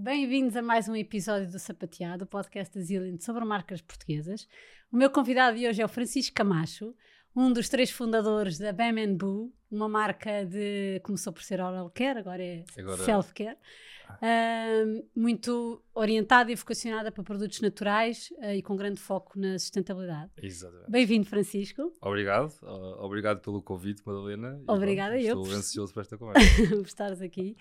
[0.00, 4.46] Bem-vindos a mais um episódio do Sapateado, o podcast da Zillion sobre marcas portuguesas.
[4.92, 6.94] O meu convidado de hoje é o Francisco Camacho,
[7.34, 11.00] um dos três fundadores da Bam Boo, uma marca de.
[11.02, 13.02] começou por ser oral care, agora é agora...
[13.02, 13.56] self-care.
[14.08, 20.30] Uh, muito orientada e vocacionada para produtos naturais uh, e com grande foco na sustentabilidade.
[20.40, 20.90] Exatamente.
[20.90, 21.92] Bem-vindo, Francisco.
[22.00, 24.62] Obrigado, uh, obrigado pelo convite, Madalena.
[24.66, 25.42] Obrigada, eu.
[25.42, 26.48] Estou ansioso para esta conversa.
[26.70, 27.56] por estares aqui.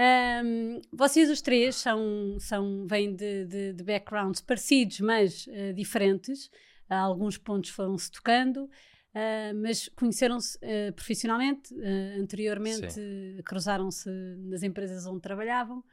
[0.00, 6.50] Um, vocês os três são, são, vêm de, de, de backgrounds parecidos, mas uh, diferentes.
[6.88, 11.74] alguns pontos foram-se tocando, uh, mas conheceram-se uh, profissionalmente.
[12.18, 12.98] anteriormente
[13.44, 15.84] cruzaram-se nas empresas onde trabalhavam.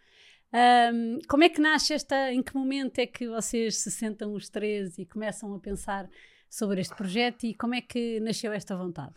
[0.54, 2.32] Um, como é que nasce esta?
[2.32, 6.10] Em que momento é que vocês se sentam os três e começam a pensar
[6.50, 9.14] sobre este projeto e como é que nasceu esta vontade?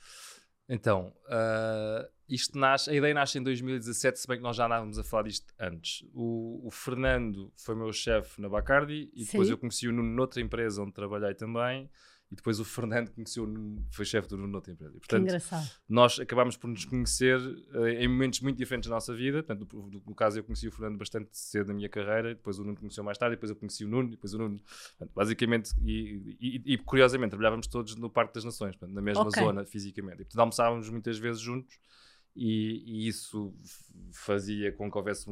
[0.68, 4.98] Então, uh, isto nasce, a ideia nasce em 2017, se bem que nós já andávamos
[4.98, 6.04] a falar disto antes.
[6.14, 9.52] O, o Fernando foi meu chefe na Bacardi e depois Sim.
[9.52, 11.90] eu conheci o Nuno noutra empresa onde trabalhei também
[12.30, 13.44] e depois o Fernando conheceu,
[13.90, 14.96] foi chefe do Nuno noutra empresa.
[14.96, 15.68] E, portanto, que engraçado.
[15.88, 19.42] Nós acabámos por nos conhecer uh, em momentos muito diferentes da nossa vida.
[19.42, 22.64] Portanto, no, no, caso, eu conheci o Fernando bastante cedo na minha carreira, depois o
[22.64, 24.60] Nuno conheceu mais tarde, depois eu conheci o Nuno, depois o Nuno.
[24.60, 29.26] Portanto, basicamente, e, e, e, curiosamente, trabalhávamos todos no Parque das Nações, portanto, na mesma
[29.26, 29.42] okay.
[29.42, 30.22] zona fisicamente.
[30.22, 31.80] E portanto, almoçávamos muitas vezes juntos
[32.34, 33.52] e, e, isso
[34.12, 35.26] fazia com que houvesse,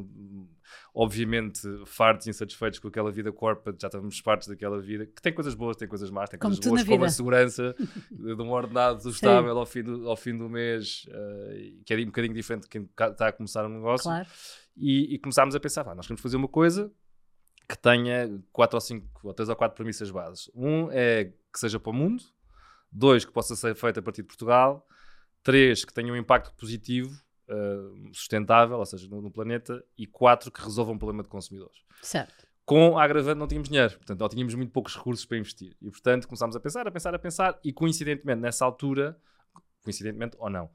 [0.94, 5.32] obviamente, fartos e insatisfeitos com aquela vida corporate, já estávamos partes daquela vida, que tem
[5.32, 7.74] coisas boas, tem coisas más, tem como coisas boas, como a segurança
[8.10, 12.06] de um ordenado estável ao fim, do, ao fim do mês, uh, que é um
[12.06, 14.04] bocadinho diferente de quem está a começar um negócio.
[14.04, 14.28] Claro.
[14.76, 16.92] E, e começámos a pensar, nós queremos fazer uma coisa
[17.68, 20.50] que tenha quatro ou cinco, ou três ou quatro premissas bases.
[20.54, 22.22] Um é que seja para o mundo,
[22.90, 24.86] dois, que possa ser feito a partir de Portugal,
[25.48, 27.10] três que tenham um impacto positivo,
[27.48, 31.78] uh, sustentável, ou seja, no, no, planeta, e quatro que resolvam um problema de consumidores.
[32.02, 32.46] Certo.
[32.66, 35.74] Com a agravante não tínhamos dinheiro, portanto, não tínhamos muito poucos recursos para investir.
[35.80, 39.18] E, portanto, começámos a pensar, a pensar, a pensar, e coincidentemente, nessa altura,
[39.82, 40.70] coincidentemente ou não, uh,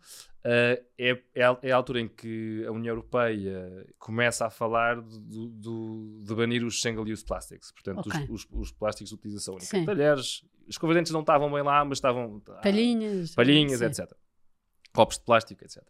[0.98, 5.50] é, é, a, é, a altura em que a União Europeia começa a falar do,
[5.50, 8.24] do, de banir os single-use plastics, portanto, okay.
[8.24, 9.70] os, os, os, plásticos de utilização única.
[9.70, 9.86] Sim.
[9.86, 12.40] Talheres, os dentes não estavam bem lá, mas estavam...
[12.64, 13.36] Palhinhas.
[13.36, 14.23] Palhinhas, etc
[14.94, 15.84] copos de plástico, etc.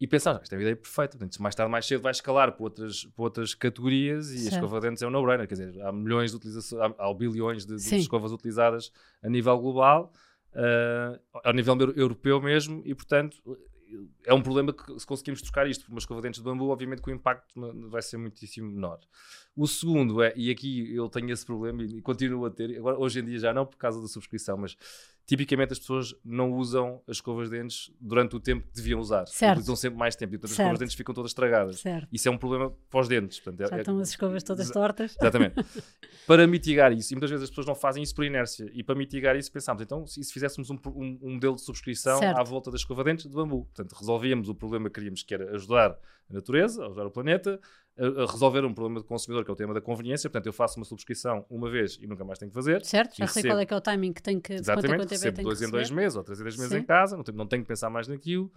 [0.00, 2.62] E pensar, isto é uma ideia perfeita, portanto, mais tarde mais cedo vai escalar para
[2.62, 4.54] outras, para outras categorias e certo.
[4.54, 7.14] a escova de dentes é um no-brainer, quer dizer, há milhões de utilizações, há, há
[7.14, 8.90] bilhões de, de escovas utilizadas
[9.22, 10.12] a nível global,
[10.52, 13.40] uh, ao nível europeu mesmo, e portanto
[14.24, 16.68] é um problema que se conseguimos trocar isto por uma escova de dentes de bambu,
[16.68, 18.98] obviamente que o impacto vai ser muitíssimo menor.
[19.56, 23.20] O segundo é, e aqui eu tenho esse problema e continuo a ter, agora hoje
[23.20, 24.76] em dia já não por causa da subscrição, mas
[25.26, 29.26] tipicamente as pessoas não usam as escovas de dentes durante o tempo que deviam usar.
[29.26, 29.60] Certo.
[29.60, 31.80] Usam sempre mais tempo e portanto, as escovas de dentes ficam todas estragadas.
[31.80, 32.08] Certo.
[32.12, 33.40] Isso é um problema para os dentes.
[33.40, 35.16] Portanto, Já é, estão as escovas todas tortas.
[35.18, 35.54] Exatamente.
[36.26, 38.94] para mitigar isso, e muitas vezes as pessoas não fazem isso por inércia, e para
[38.94, 42.38] mitigar isso pensámos, então, se, se fizéssemos um, um, um, modelo de subscrição certo.
[42.38, 45.34] à volta da escova de dentes de bambu, portanto, resolvíamos o problema que queríamos, que
[45.34, 45.98] era ajudar
[46.30, 47.60] a natureza, ajudar o planeta,
[47.96, 50.28] a, resolver um problema de consumidor, que é o tema da conveniência.
[50.28, 52.84] Portanto, eu faço uma subscrição uma vez e nunca mais tenho que fazer.
[52.84, 55.30] Certo, já sei qual é que é o timing que tem que Exatamente, quanto é
[55.30, 56.78] dois em dois meses ou três em dois meses Sim.
[56.78, 58.52] em casa, não tenho, não tenho que pensar mais naquilo.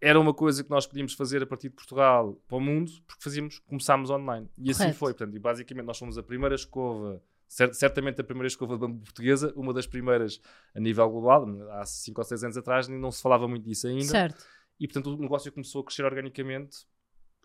[0.00, 3.22] Era uma coisa que nós podíamos fazer a partir de Portugal para o mundo, porque
[3.22, 4.48] fazíamos, começámos online.
[4.56, 4.90] E assim Correto.
[4.90, 5.14] assim foi.
[5.14, 9.52] Portanto, e basicamente nós fomos a primeira escova certamente a primeira escova de bambu portuguesa,
[9.56, 10.38] uma das primeiras
[10.74, 14.04] a nível global, há 5 ou 6 anos atrás não se falava muito disso ainda.
[14.04, 14.44] Certo.
[14.78, 16.86] E portanto o negócio começou a crescer organicamente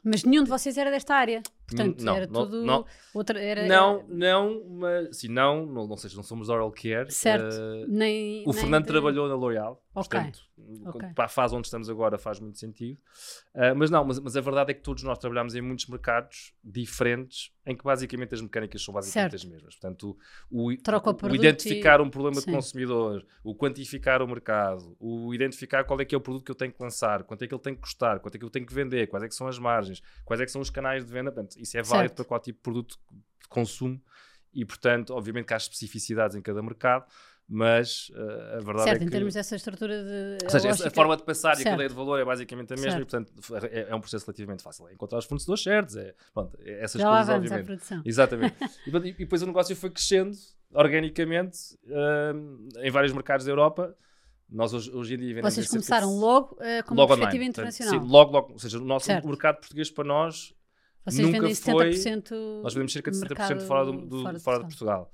[0.04, 1.42] mas nenhum de vocês era desta área.
[1.76, 2.64] Portanto, não, era não, tudo.
[2.64, 4.06] Não, outra, era, não, era...
[4.10, 7.12] não, mas sim, não, não, não, seja, não somos oral care.
[7.12, 7.54] Certo.
[7.54, 9.84] Uh, nem, o nem Fernando trabalhou na L'Oréal.
[9.96, 10.20] Ok.
[10.20, 10.40] Portanto,
[10.88, 11.10] okay.
[11.14, 13.00] para a fase onde estamos agora faz muito sentido.
[13.54, 16.54] Uh, mas não, mas, mas, a verdade é que todos nós trabalhamos em muitos mercados
[16.64, 19.36] diferentes em que basicamente as mecânicas são basicamente certo.
[19.36, 19.76] as mesmas.
[19.76, 20.18] Portanto,
[20.52, 22.04] o, o, o identificar e...
[22.04, 22.48] um problema Sim.
[22.48, 26.52] de consumidor, o quantificar o mercado, o identificar qual é que é o produto que
[26.52, 28.50] eu tenho que lançar, quanto é que ele tem que custar, quanto é que eu
[28.50, 31.06] tenho que vender, quais é que são as margens, quais é que são os canais
[31.06, 31.32] de venda.
[31.32, 32.16] Portanto, isso é válido certo.
[32.16, 33.00] para qual tipo de produto
[33.42, 34.02] de consumo
[34.54, 37.06] e, portanto, obviamente que há especificidades em cada mercado
[37.48, 39.04] mas uh, a verdade certo, é que...
[39.06, 40.44] em termos dessa estrutura de...
[40.44, 41.66] Ou seja, a, a forma de passar certo.
[41.66, 43.02] e a cadeia de valor é basicamente a mesma certo.
[43.02, 44.88] e, portanto, é, é, um processo relativamente fácil.
[44.88, 47.66] É encontrar os fornecedores certos, é, pronto, é essas Já coisas, lá obviamente.
[47.66, 48.02] produção.
[48.06, 48.56] Exatamente.
[48.88, 50.36] e, e, depois o negócio foi crescendo
[50.74, 53.96] organicamente uh, em vários mercados da Europa.
[54.50, 58.02] Nós hoje, hoje em dia Vocês começaram logo uh, com uma perspectiva internacional.
[58.02, 58.54] Sim, logo, logo.
[58.54, 59.28] Ou seja, o nosso certo.
[59.28, 60.54] mercado português para nós
[61.06, 61.90] Vocês nunca vendem foi...
[61.92, 65.12] 70% Nós vendemos cerca de 70% fora, do, do, fora, de, fora de Portugal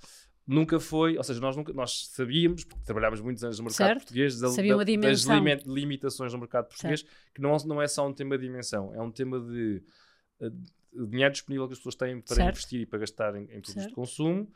[0.49, 3.99] nunca foi, ou seja, nós, nunca, nós sabíamos, porque trabalhámos muitos anos no mercado certo.
[3.99, 5.21] português, da, da, das
[5.67, 7.15] limitações no mercado português, certo.
[7.35, 9.83] que não, não é só um tema de dimensão, é um tema de
[10.41, 12.49] uh, dinheiro disponível que as pessoas têm para certo.
[12.49, 14.51] investir e para gastar em, em produtos de consumo,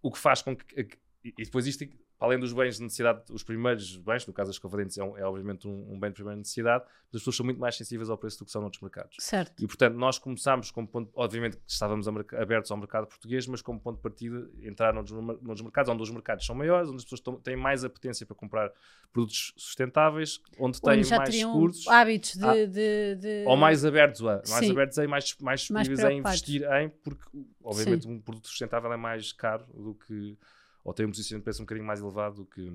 [0.00, 0.88] o que faz com que.
[1.22, 1.84] E depois isto
[2.24, 5.24] além dos bens de necessidade, os primeiros bens, no caso das escovadentes, é, um, é
[5.24, 8.18] obviamente um, um, bem de primeira necessidade, mas as pessoas são muito mais sensíveis ao
[8.18, 9.16] preço do que são noutros mercados.
[9.20, 9.62] Certo.
[9.62, 13.96] E, portanto, nós começámos como ponto, obviamente estávamos abertos ao mercado português, mas como ponto
[13.96, 17.56] de partida entrar noutros, noutros mercados, onde os mercados são maiores, onde as pessoas têm
[17.56, 18.72] mais apetência para comprar
[19.12, 21.86] produtos sustentáveis, onde têm já mais recursos.
[21.86, 24.70] hábitos de, ah, de, de, Ou mais abertos a, mais Sim.
[24.70, 27.24] abertos a e mais, mais disponíveis a investir em, porque
[27.62, 28.12] obviamente Sim.
[28.12, 30.36] um produto sustentável é mais caro do que
[30.84, 32.72] ou tem um posicionamento de preço um bocadinho mais elevado do que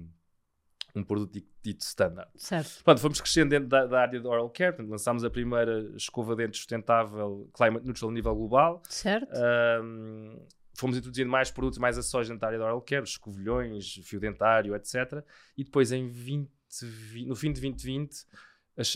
[0.96, 2.30] um produto dito standard.
[2.36, 2.84] Certo.
[2.84, 6.36] Pronto, fomos crescendo dentro da, da, área de oral care, portanto, lançámos a primeira escova
[6.36, 8.82] de dentes sustentável climate neutral a nível global.
[8.90, 9.32] Certo.
[9.84, 10.40] Um,
[10.74, 14.76] fomos introduzindo mais produtos, mais acessórios dentro da área de oral care, escovilhões, fio dentário,
[14.76, 15.24] etc.
[15.56, 16.50] E depois em 20,
[16.82, 18.26] 20, no fim de 2020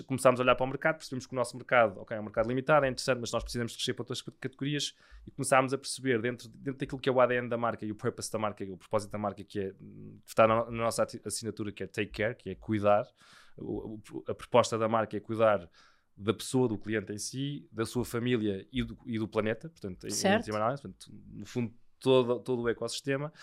[0.07, 2.47] começámos a olhar para o mercado, percebemos que o nosso mercado, ok, é um mercado
[2.47, 4.95] limitado, é interessante, mas nós precisamos crescer para outras categorias
[5.27, 7.95] e começámos a perceber dentro, dentro daquilo que é o ADN da marca e o
[7.95, 11.71] purpose da marca, o propósito da marca, que, é, que está na, na nossa assinatura,
[11.71, 13.05] que é take care, que é cuidar.
[13.57, 15.69] O, a proposta da marca é cuidar
[16.15, 20.09] da pessoa, do cliente em si, da sua família e do, e do planeta, portanto,
[20.11, 20.47] certo.
[20.47, 23.33] em, em análise, portanto, no fundo, todo, todo o ecossistema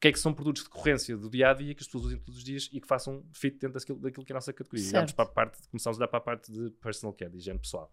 [0.00, 2.18] que é que são produtos de decorrência do dia a dia que as pessoas usem
[2.18, 4.90] todos os dias e que façam fit dentro daquilo, daquilo que é a nossa categoria.
[4.92, 7.58] Vamos para a parte, começamos a olhar para a parte de personal care, de higiene
[7.58, 7.92] pessoal.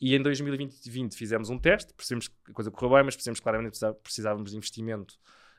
[0.00, 3.78] E em 2020 fizemos um teste, percebemos que a coisa correu bem, mas percebemos claramente
[3.78, 5.18] que precisávamos de investimento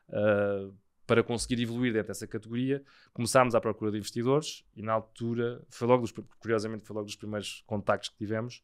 [0.10, 0.76] uh,
[1.06, 2.84] para conseguir evoluir dentro dessa categoria.
[3.14, 7.16] Começámos à procura de investidores e na altura, foi logo dos, curiosamente, foi logo dos
[7.16, 8.64] primeiros contactos que tivemos,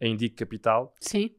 [0.00, 1.34] a Indique Capital, Sim.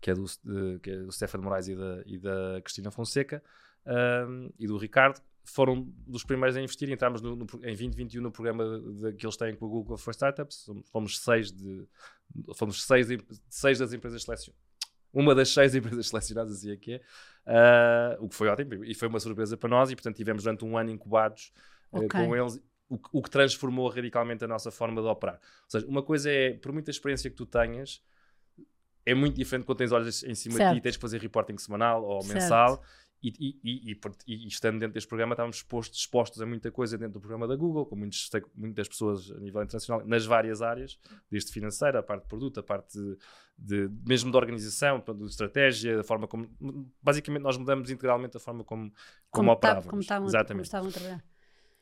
[0.00, 3.42] Que, é do, de, que é do Stefano Moraes e da, e da Cristina Fonseca,
[3.86, 6.90] um, e do Ricardo, foram dos primeiros a investir.
[6.90, 9.96] Entramos no, no, em 2021 no programa de, de, que eles têm com o Google
[9.96, 10.68] for Startups.
[10.90, 11.86] Fomos seis, de,
[12.54, 13.18] fomos seis, de,
[13.48, 14.60] seis das empresas selecionadas.
[15.12, 17.00] Uma das seis empresas selecionadas, assim é que é.
[17.46, 19.90] Uh, o que foi ótimo e foi uma surpresa para nós.
[19.90, 21.52] E portanto tivemos durante um ano incubados
[21.92, 22.08] uh, okay.
[22.08, 22.60] com eles.
[22.88, 25.34] O, o, que transformou radicalmente a nossa forma de operar.
[25.34, 28.00] Ou seja, uma coisa é, por muita experiência que tu tenhas,
[29.04, 30.68] é muito diferente quando tens olhos em cima certo.
[30.68, 32.34] de ti e tens que fazer reporting semanal ou certo.
[32.34, 32.82] mensal
[33.28, 37.14] e, e, e, e, estando dentro deste programa, estávamos expostos, expostos a muita coisa dentro
[37.14, 40.98] do programa da Google, com muitos, muitas pessoas a nível internacional, nas várias áreas,
[41.30, 43.18] desde financeira, a parte de produto, a parte de,
[43.58, 46.48] de mesmo da organização, de estratégia, da forma como.
[47.02, 48.94] Basicamente, nós mudamos integralmente a forma como, como,
[49.30, 49.90] como tá, operávamos.
[49.90, 50.70] Como estavam, Exatamente.
[50.70, 51.24] Como estavam a trabalhar.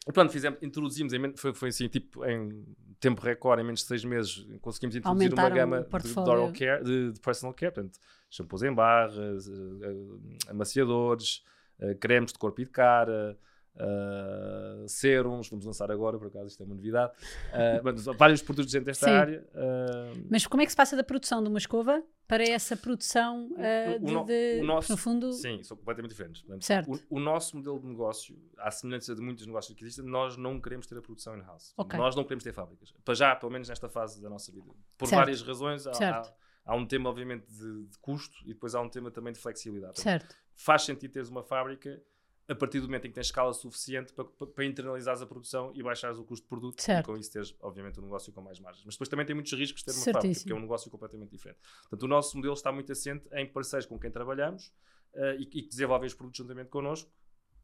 [0.07, 2.65] E pronto, fizemos, introduzimos, em, foi, foi assim, tipo, em
[3.01, 7.13] tempo recorde, em menos de seis meses, conseguimos introduzir uma gama de, de, care, de,
[7.13, 7.99] de, personal care, portanto,
[8.35, 11.45] shampoos em barras, uh, amaciadores,
[11.79, 13.39] uh, cremes de corpo e de cara,
[13.77, 17.13] uh, serums, vamos lançar agora, por acaso isto é uma novidade,
[17.53, 19.13] uh, vários produtos dentro desta Sim.
[19.13, 19.47] área.
[19.55, 23.51] Uh, Mas como é que se passa da produção de uma escova para essa produção
[23.53, 25.33] uh, de, no, de, nosso, no fundo...
[25.33, 26.43] Sim, são completamente diferentes.
[26.43, 26.93] Portanto, certo.
[27.11, 30.61] O, o, nosso modelo de negócio, à semelhança de muitos negócios que existem, nós não
[30.61, 31.75] queremos ter a produção in-house.
[31.77, 31.99] Okay.
[31.99, 32.95] Nós não queremos ter fábricas.
[33.05, 34.67] Para já, pelo menos nesta fase da nossa vida.
[34.97, 35.21] Por certo.
[35.21, 35.87] várias razões.
[35.87, 36.33] Há, há,
[36.65, 40.01] há, um tema, obviamente, de, de, custo e depois há um tema também de flexibilidade.
[40.01, 40.35] Certo.
[40.55, 42.03] Faz sentido teres uma fábrica
[42.47, 45.83] a partir do momento em que tens escala suficiente para, para, internalizares a produção e
[45.83, 47.05] baixares o custo de produto certo.
[47.05, 48.85] e com isso teres, obviamente, um negócio com mais margens.
[48.85, 50.21] Mas depois também tem muitos riscos de ter uma Certíssimo.
[50.21, 51.59] fábrica, porque é um negócio completamente diferente.
[51.83, 54.69] Portanto, o nosso modelo está muito assente em parceiros com quem trabalhamos
[55.15, 57.11] uh, e, e que desenvolvem os produtos juntamente connosco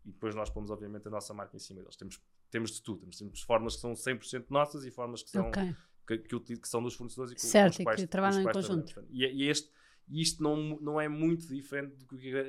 [0.04, 1.96] e depois nós pomos, obviamente, a nossa marca em cima deles.
[1.96, 2.20] Temos,
[2.50, 3.00] temos de tudo.
[3.00, 5.74] Temos, temos formas que são 100% nossas e formas que são, okay.
[6.18, 9.04] Que, que, que, são dos fornecedores e que, certo, quais, e que trabalham em conjunto.
[9.10, 9.70] E, é, e é este
[10.10, 12.42] e isto não, não é muito diferente do que a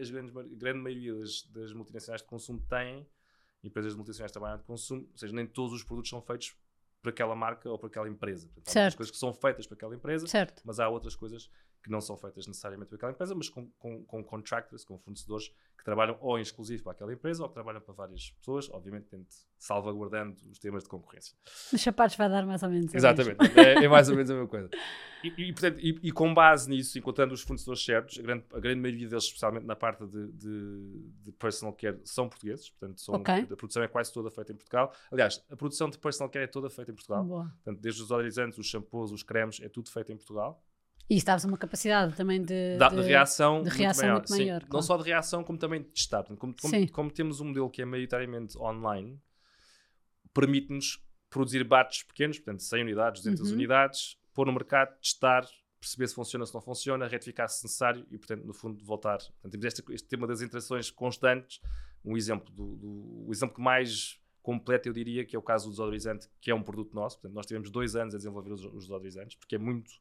[0.55, 3.07] grande maioria das, das multinacionais de consumo têm,
[3.63, 6.55] empresas multinacionais trabalham de consumo, ou seja, nem todos os produtos são feitos
[7.03, 8.49] para aquela marca ou para aquela empresa.
[8.53, 10.61] Portanto, há coisas que são feitas para aquela empresa, certo.
[10.65, 11.51] mas há outras coisas
[11.81, 15.51] que não são feitas necessariamente para aquela empresa, mas com, com, com contractors, com fornecedores
[15.81, 19.07] que trabalham ou em exclusivo para aquela empresa ou que trabalham para várias pessoas, obviamente
[19.57, 21.35] salvaguardando os temas de concorrência.
[21.73, 22.93] Os sapatos vai dar mais ou menos.
[22.93, 24.69] Exatamente, é, é, mais ou menos a mesma coisa.
[25.23, 28.59] E, e portanto, e, e, com base nisso, encontrando os fornecedores certos, a grande, a
[28.59, 33.15] grande maioria deles, especialmente na parte de, de, de personal care, são portugueses, portanto, são,
[33.15, 33.47] okay.
[33.49, 34.93] a produção é quase toda feita em Portugal.
[35.11, 37.23] Aliás, a produção de personal care é toda feita em Portugal.
[37.23, 37.45] Boa.
[37.63, 40.63] Portanto, desde os odorizantes, os shampoos, os cremes, é tudo feito em Portugal.
[41.09, 44.29] E estavas uma capacidade também de, da, de, reação, de reação muito maior.
[44.29, 44.73] Muito maior claro.
[44.73, 46.23] Não só de reação, como também de testar.
[46.23, 49.19] Como, como, como, temos um modelo que é maioritariamente online,
[50.33, 53.55] permite-nos produzir bates pequenos, portanto 100 unidades, 200 uhum.
[53.55, 55.45] unidades, pôr no mercado, testar,
[55.81, 59.17] perceber se funciona, se não funciona, retificar se necessário e, portanto, no fundo, voltar.
[59.17, 61.59] Portanto, temos este, este tema das interações constantes.
[62.05, 65.65] Um exemplo, do, do, o exemplo que mais completo, eu diria, que é o caso
[65.65, 67.17] do desodorizante, que é um produto nosso.
[67.17, 69.91] Portanto, nós tivemos dois anos a desenvolver os, os desodorizantes, porque é muito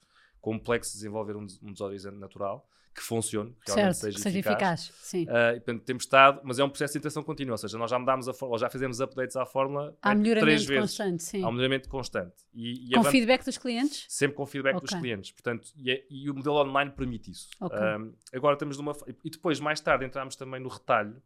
[0.41, 4.93] complexo de desenvolver um, um desodorizante natural que funcione, que realmente certo, seja, seja eficaz.
[5.15, 5.55] eficaz.
[5.55, 7.91] Uh, e, portanto, temos estado, mas é um processo de iteração contínua, ou seja, nós
[7.91, 10.83] já mudámos a fórmula, já fizemos updates à fórmula Há é, melhoramento três vezes.
[10.83, 11.45] constante, sim.
[11.45, 12.35] Há melhoramento constante.
[12.53, 14.07] E, e Com feedback dos clientes?
[14.09, 14.89] Sempre com feedback Ok.
[14.89, 15.31] dos clientes.
[15.31, 17.49] Portanto, e, é- e o modelo online permite isso.
[17.61, 17.79] Ok.
[17.79, 18.93] Um, agora estamos numa.
[19.25, 21.23] E depois, mais tarde, entramos também no retalho,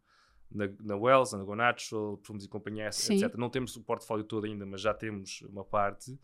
[0.51, 3.15] na, na Wells, na Go Natural, e Companhia, Sim.
[3.23, 3.35] etc.
[3.35, 6.17] Não temos o portfólio todo ainda, mas já temos uma parte.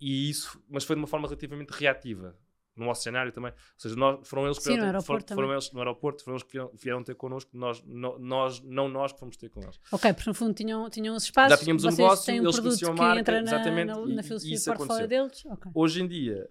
[0.00, 2.36] E isso, mas foi de uma forma relativamente reativa.
[2.76, 3.50] No nosso cenário também.
[3.50, 6.44] Ou seja, nós, foram eles que Sim, ter- aeroporto foram, eles no aeroporto, foram eles
[6.44, 9.78] que vieram, vieram ter connosco, nós, no- nós, não nós que fomos ter com eles.
[9.92, 11.58] Ok, porque no fundo tinham, tinham os espaços.
[11.58, 14.22] Já tínhamos um negócio, têm um eles produto que marca, entra na, exatamente, na, na
[14.22, 15.44] filosofia de portfólio deles.
[15.46, 15.72] Ok.
[15.74, 16.48] Hoje em dia,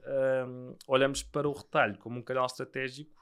[0.48, 3.19] hum, olhamos para o retalho como um canal estratégico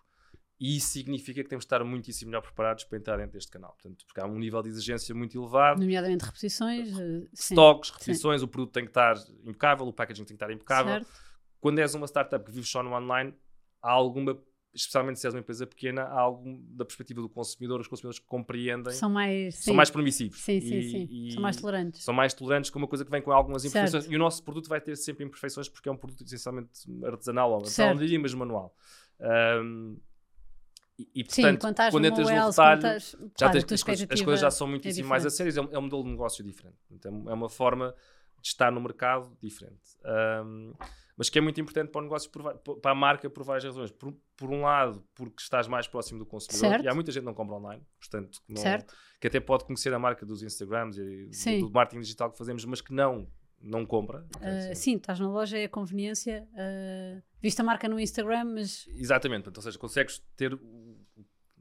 [0.60, 3.74] e isso significa que temos de estar muitíssimo melhor preparados para entrar dentro deste canal.
[3.74, 6.90] Portanto, porque há um nível de exigência muito elevado, Nomeadamente reposições.
[7.00, 7.54] eh, sim.
[7.54, 10.94] stocks, repetições, o produto tem que estar impecável, o packaging tem que estar impecável.
[10.96, 11.12] Certo.
[11.60, 13.34] Quando és uma startup que vive só no online,
[13.82, 14.38] há alguma,
[14.74, 18.26] especialmente se és uma empresa pequena, há algum, da perspectiva do consumidor, os consumidores que
[18.28, 19.56] compreendem, são, São mais.
[19.56, 19.74] Sim.
[19.74, 20.40] mais permissivos.
[20.40, 21.08] Sim, sim, E- sim.
[21.12, 22.04] e São mais tolerantes.
[22.04, 23.74] são mais tolerantes com uma coisa que vem com algumas Certo.
[23.76, 24.12] imperfeições.
[24.12, 26.70] E o nosso produto vai ter sempre imperfeições porque é um produto essencialmente
[27.06, 27.90] artesanal, ou Certo.
[27.96, 28.76] não diria, mas manual.
[29.20, 29.98] Ahm,
[31.00, 33.72] e, e, Sim, portanto, quando estás quando numa entras no quando estás- já claro, tens,
[33.74, 35.82] as, coisas, as coisas já são muitíssimo é mais a sérias, é um, é um
[35.84, 36.76] modelo de negócio diferente.
[36.88, 37.94] Portanto, é, um- é uma forma
[38.42, 39.98] de estar no mercado diferente.
[40.04, 40.74] Ahm,
[41.16, 43.92] mas que é muito importante para o negócio, para a marca, por várias razões.
[43.92, 46.86] Por, por um lado, porque estás mais próximo do consumidor, Certo.
[46.86, 48.62] e há muita gente que não compra online, portanto, que não-
[49.20, 51.60] que até pode conhecer a marca dos Instagrams e Sim.
[51.62, 53.28] do marketing digital que fazemos, mas que não,
[53.62, 54.26] não compra.
[54.36, 54.96] Uh, sim.
[54.96, 56.48] estás na loja, é a conveniência.
[56.54, 60.58] Uh, viste a marca no Instagram, mas Exatamente, portanto, ou seja, consegues ter,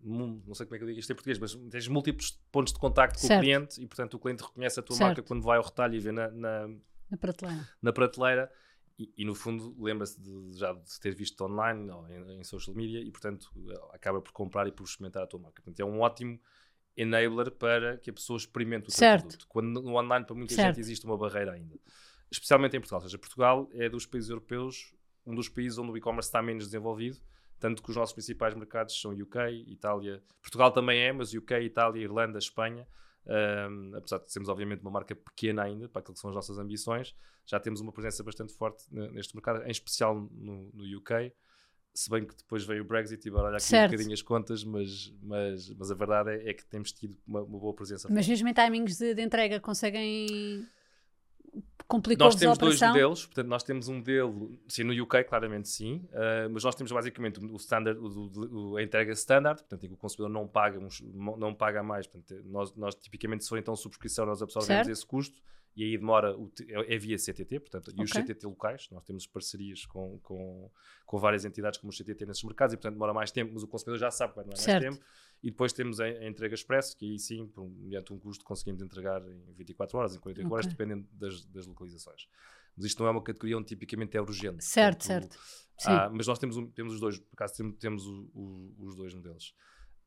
[0.03, 2.79] não sei como é que eu digo isto em português, mas tens múltiplos pontos de
[2.79, 3.41] contacto com Certo.
[3.41, 5.07] o cliente e, portanto, o cliente reconhece a tua Certo.
[5.09, 6.69] marca quando vai ao retalho e vê na, na,
[7.11, 7.69] na prateleira.
[7.83, 8.53] na prateleira
[8.99, 12.75] e, e, no fundo lembra-se de, já de ter visto online ou em, em social
[12.75, 13.51] media e portanto
[13.93, 15.61] acaba por comprar e por experimentar a tua marca.
[15.63, 16.41] Portanto é um ótimo
[16.97, 19.23] enabler para que a pessoa experimente o Certo.
[19.23, 19.47] produto.
[19.49, 20.69] Quando no online para muita Certo.
[20.77, 21.79] gente existe uma barreira ainda.
[22.31, 23.01] Especialmente em Portugal.
[23.01, 24.95] Ou seja, Portugal é dos países europeus
[25.27, 27.19] um dos países onde o e-commerce está menos desenvolvido,
[27.59, 32.01] tanto que os nossos principais mercados são UK, Itália, Portugal também é, mas UK, Itália,
[32.01, 32.87] Irlanda, Espanha,
[33.27, 36.59] um, apesar de sermos obviamente uma marca pequena ainda para aquilo que são as nossas
[36.59, 37.13] ambições,
[37.45, 41.33] já temos uma presença bastante forte ne- neste mercado, em especial no, no UK.
[41.97, 43.89] Se bem que depois veio o Brexit e vai olhar aqui Certo.
[43.89, 47.41] um bocadinho as contas, mas, mas, mas a verdade é, é que temos tido uma,
[47.43, 48.07] uma boa presença.
[48.11, 50.67] Mas mesmo em timings de, de entrega conseguem
[51.55, 55.69] Nós complicou-vos a temos dois modelos, portanto, nós temos um modelo, sim, no UK, claramente
[55.69, 59.89] sim, uh, mas nós temos basicamente o standard, o, o- a entrega standard, portanto, em
[59.89, 60.79] que o consumidor não paga,
[61.39, 64.91] não paga mais, portanto, nós, nós tipicamente, se for então subscrição, nós absorvemos Certo.
[64.91, 65.41] esse custo
[65.77, 68.23] e aí demora, o é via CTT, portanto, e os Ok.
[68.23, 70.71] CTT locais, nós temos parcerias com, com,
[71.05, 73.69] com várias entidades como o CTT nesses mercados e, portanto, demora mais tempo, mas o
[73.69, 74.83] consumidor já sabe que vai demorar Certo.
[74.83, 75.07] mais tempo.
[75.43, 78.43] E depois temos a, a entrega expresso, que aí sim, por, um- mediante um custo,
[78.43, 80.77] conseguimos entregar em 24 horas, em 48 horas, Ok.
[80.77, 82.27] dependendo das, das localizações.
[82.75, 84.65] Mas isto não é uma categoria onde tipicamente é urgente.
[84.65, 85.67] Certo, Portanto, certo.
[85.79, 85.91] Sim.
[85.91, 88.97] ah, mas nós temos, um- temos os dois, por acaso temos, temos o- o- os
[88.97, 89.55] dois modelos.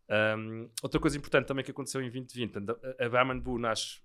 [0.09, 4.01] Ahm, outra coisa importante também que aconteceu em 2020, portanto, a, a Bam Boo nasce.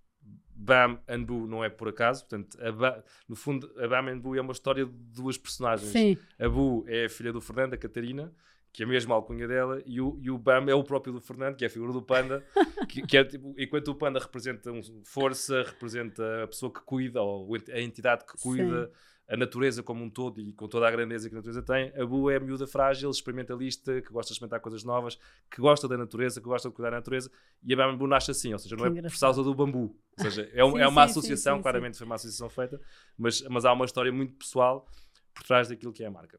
[0.57, 4.35] Bam and Boo não é por acaso, portanto, Ba- no fundo, a Bam and Boo
[4.37, 5.90] é uma história de duas personagens.
[5.90, 8.33] Sim, A Bu é a filha do Fernando, a Catarina,
[8.73, 11.21] que é a mesma alcunha dela, e o, e o Bam é o próprio do
[11.21, 12.43] Fernando, que é a figura do panda,
[12.88, 17.21] que, que é tipo, enquanto o panda representa um- força, representa a pessoa que cuida,
[17.23, 18.90] ou a entidade que cuida,
[19.26, 22.04] a natureza como um todo e com toda a grandeza que a natureza tem, a
[22.04, 25.19] Bu é a miúda frágil, experimentalista, que gosta de experimentar coisas novas,
[25.50, 27.31] que gosta da natureza, que gosta de cuidar da natureza,
[27.62, 30.50] e a Bambu nasce assim, ou seja, não é por causa do bambu, ou seja,
[30.52, 32.78] é, um- Sim, é uma sim, associação, sim, claramente foi uma associação feita,
[33.16, 34.87] mas, mas há uma história muito pessoal
[35.33, 36.38] por trás daquilo que é a marca.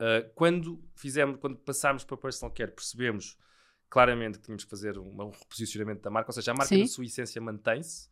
[0.00, 3.36] Uh, quando fizemos, quando passámos para personal care, percebemos
[3.88, 6.86] claramente que tínhamos que fazer um, um reposicionamento da marca, ou seja, a marca na
[6.86, 8.08] sua essência mantém-se,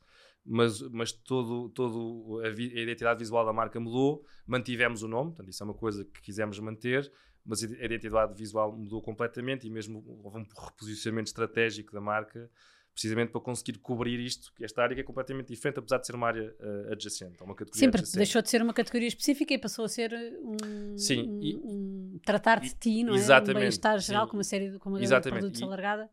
[0.48, 5.30] mas, mas todo, todo a, vi- a identidade visual da marca mudou, mantivemos o nome,
[5.30, 7.10] portanto, isso é uma coisa que quisemos manter,
[7.44, 12.50] mas a identidade visual mudou completamente e mesmo houve um reposicionamento estratégico da marca,
[12.92, 16.16] precisamente para conseguir cobrir isto, que esta área que é completamente diferente, apesar de ser
[16.16, 18.16] uma área uh, adjacente, é uma categoria Sim, adjacente.
[18.16, 20.12] deixou de ser uma categoria específica e passou a ser
[20.42, 23.16] um, Sim, um- e- um tratar de ti, não é?
[23.16, 24.30] Exatamente, Um bem-estar geral sim.
[24.32, 26.10] com uma série de, com uma gama de Exatamente, produtos e- alargada.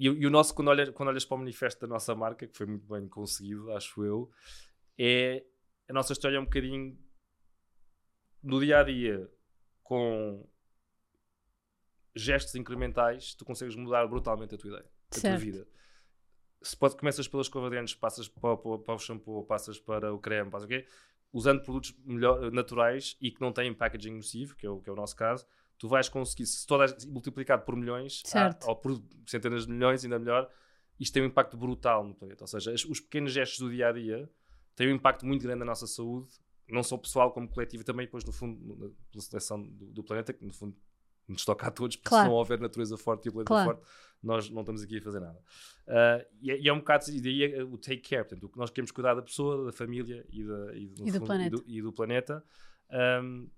[0.00, 2.46] E, o- e o nosso, quando, olha, quando olhas para o manifesto da nossa marca,
[2.46, 4.30] que foi muito bem conseguido, acho eu,
[4.98, 5.44] é
[5.86, 6.98] a nossa história é um bocadinho
[8.42, 9.30] no dia a dia,
[9.82, 10.48] com
[12.16, 15.40] gestos incrementais, tu consegues mudar brutalmente a tua ideia, a tua Certo.
[15.40, 15.68] vida.
[16.62, 20.14] Se pode, começas pelas escova de dentes, passas para, o- para o shampoo, passas para
[20.14, 20.86] o creme, passas o quê?
[21.32, 24.92] usando produtos melhor, naturais e que não têm packaging nocivo, que é o, que é
[24.92, 25.46] o nosso caso,
[25.80, 30.18] tu vais conseguir, se toda multiplicado por milhões, há, ou por centenas de milhões, ainda
[30.18, 30.48] melhor,
[31.00, 32.44] isto tem um impacto brutal no planeta.
[32.44, 34.30] Ou seja, os pequenos gestos do dia a dia
[34.76, 36.28] têm um impacto muito grande na nossa saúde,
[36.68, 40.34] não só pessoal como coletivo, e também depois, no fundo, pela seleção do, do planeta,
[40.34, 40.76] que no fundo
[41.26, 42.26] nos toca a todos, porque claro.
[42.26, 43.70] se não houver natureza forte e o planeta claro.
[43.70, 43.90] forte,
[44.22, 45.38] nós não estamos aqui a fazer nada.
[45.88, 48.48] Uh, e, é, e, é um bocado, e daí é o take care, portanto, o
[48.50, 51.50] que nós queremos cuidar da pessoa, da família e, da, e, do, e fundo.
[51.50, 52.44] Do, e do planeta.
[53.22, 53.48] Um,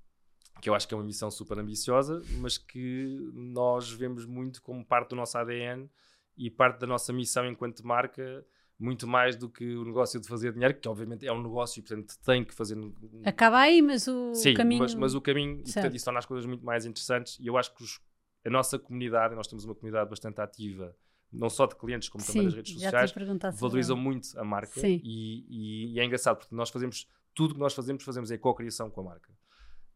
[0.60, 4.84] que eu acho que é uma missão super ambiciosa, mas que nós vemos muito como
[4.84, 5.90] parte do nosso ADN
[6.36, 8.44] e parte da nossa missão enquanto marca,
[8.78, 11.82] muito mais do que o negócio de fazer dinheiro, que obviamente é um negócio e
[11.82, 12.76] portanto tem que fazer.
[13.24, 14.82] Acaba aí, mas o Sim, caminho.
[14.82, 17.38] Mas, mas o caminho, e, portanto, isso torna as coisas muito mais interessantes.
[17.40, 18.00] E eu acho que os,
[18.44, 20.96] a nossa comunidade, nós temos uma comunidade bastante ativa,
[21.32, 23.14] não só de clientes, como Sim, também das redes sociais,
[23.54, 24.80] valorizam muito a marca.
[24.86, 28.38] E, e, e, é engraçado, porque nós fazemos tudo o que nós fazemos, fazemos em
[28.38, 29.41] co-criação com a marca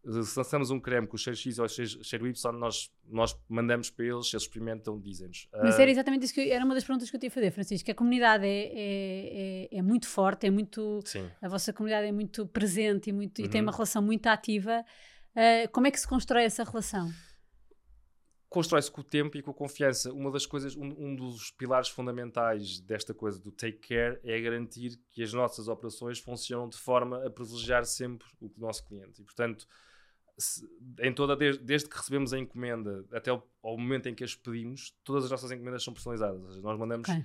[0.07, 3.91] se lançamos um creme com o cheiro X ou o cheiro Y, nós, nós mandamos
[3.91, 5.49] para eles, eles experimentam, dizem-nos.
[5.53, 7.51] Mas era exatamente isso que eu, era uma das perguntas que eu tinha a fazer,
[7.51, 11.01] Francisco, a comunidade é, é, é, é muito forte, é muito.
[11.05, 11.29] Sim.
[11.43, 13.47] A vossa comunidade é muito presente e, muito, uhum.
[13.47, 13.77] e tem uma uhum.
[13.77, 14.85] relação muito ativa.
[15.35, 17.11] Uh, como é que se constrói essa relação?
[18.49, 20.13] Constrói-se com o tempo e com a confiança.
[20.13, 24.99] Uma das coisas, um, um, dos pilares fundamentais desta coisa do take care é garantir
[25.11, 29.21] que as nossas operações funcionam de forma a privilegiar sempre o nosso cliente.
[29.21, 29.67] E, portanto,
[31.01, 34.35] em toda, desde, desde, que recebemos a encomenda até ao, ao, momento em que as
[34.35, 36.43] pedimos, todas as nossas encomendas são personalizadas.
[36.49, 37.25] Seja, nós mandamos, okay.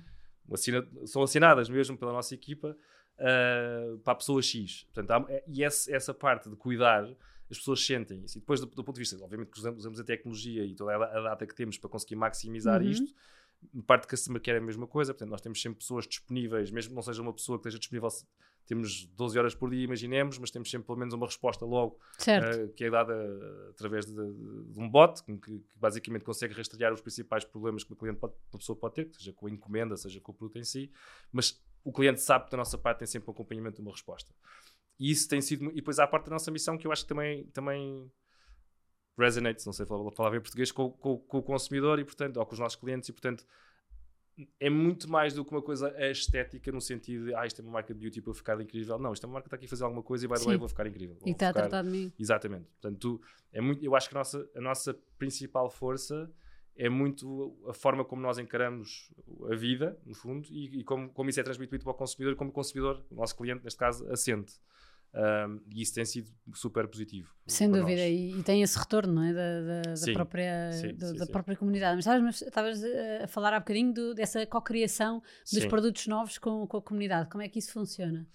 [0.50, 2.76] assina, são assinadas mesmo pela nossa equipa
[3.18, 4.84] uh, para a pessoa X.
[4.84, 7.04] Portanto, há, é, e essa, essa parte de cuidar,
[7.50, 8.38] as pessoas sentem isso.
[8.38, 10.92] E depois, do, do ponto de vista, obviamente, que usamos, usamos, a tecnologia e toda
[10.92, 12.88] a, a data que temos para conseguir maximizar uhum.
[12.88, 13.14] isto.
[13.86, 16.90] Parte de customer care é a mesma coisa, portanto, nós temos sempre pessoas disponíveis, mesmo
[16.90, 18.08] que não seja uma pessoa que esteja disponível
[18.66, 22.68] temos 12 horas por dia, imaginemos, mas temos sempre pelo menos uma resposta logo uh,
[22.74, 23.14] que é dada
[23.70, 27.96] através de, de um bot, que, que, basicamente consegue rastrear os principais problemas que o
[27.96, 30.64] cliente pode, uma pessoa pode ter, seja com a encomenda, seja com o produto em
[30.64, 30.90] si,
[31.30, 34.32] mas o cliente sabe que da nossa parte tem sempre um acompanhamento de uma resposta.
[34.98, 35.70] E isso tem sido.
[35.70, 38.10] E depois há a parte da nossa missão que eu acho que também, também
[39.18, 42.36] resonates, não sei falar a palavra em português, com, com, com, o consumidor e, portanto,
[42.38, 43.44] ou com os nossos clientes, e, portanto,
[44.60, 47.72] é muito mais do que uma coisa estética no sentido de, ah, isto é uma
[47.72, 48.98] marca de beauty para ficar incrível.
[48.98, 50.44] Não, isto é uma marca que está aqui a fazer alguma coisa e vai the
[50.44, 51.16] way vou ficar incrível.
[51.24, 52.12] E está a tratar de mim.
[52.18, 52.66] Exatamente.
[52.80, 53.20] Portanto, tu,
[53.52, 56.30] é muito, eu acho que a nossa, a nossa principal força
[56.76, 59.12] é muito a forma como nós encaramos
[59.50, 62.50] a vida, no fundo, e, e como, como isso é transmitido para o consumidor, como
[62.50, 64.54] o consumidor, o nosso cliente, neste caso, assente.
[65.14, 67.30] Um, e isso tem sido super positivo.
[67.46, 69.32] Sem dúvida, e, e, tem esse retorno não é?
[69.34, 72.02] da, da, sim, da própria, sim, do, sim, da própria comunidade.
[72.22, 72.82] Mas estavas
[73.22, 75.22] a falar há bocadinho do, dessa co-criação
[75.52, 77.28] dos produtos novos com, com a comunidade.
[77.28, 78.26] Como é que isso funciona?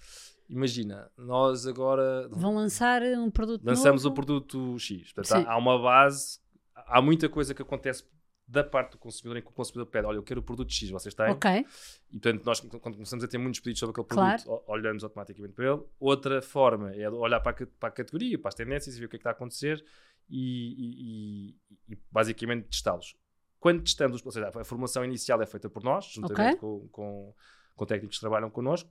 [0.48, 2.30] Imagina, nós agora.
[2.30, 4.14] Vão lançar um produto Lançamos novo?
[4.14, 5.12] o produto X.
[5.12, 6.40] Portanto, há, há uma base,
[6.76, 8.04] há muita coisa que acontece
[8.48, 10.90] da parte do consumidor em que o consumidor pede, olha, eu quero o produto X,
[10.90, 11.32] vocês têm?
[11.32, 11.66] Ok.
[12.10, 14.64] E portanto, nós quando começamos a ter muitos pedidos sobre aquele produto, claro.
[14.68, 15.84] olhamos automaticamente para ele.
[16.00, 19.10] Outra forma é olhar para a, para a categoria, para as tendências e ver o
[19.10, 19.84] que é que está a acontecer
[20.30, 21.56] e, e,
[21.90, 23.18] e basicamente testá-los.
[23.60, 26.60] Quando testamos, ou seja, a formação inicial é feita por nós, juntamente okay.
[26.60, 27.36] com, com,
[27.76, 28.90] com técnicos que trabalham connosco,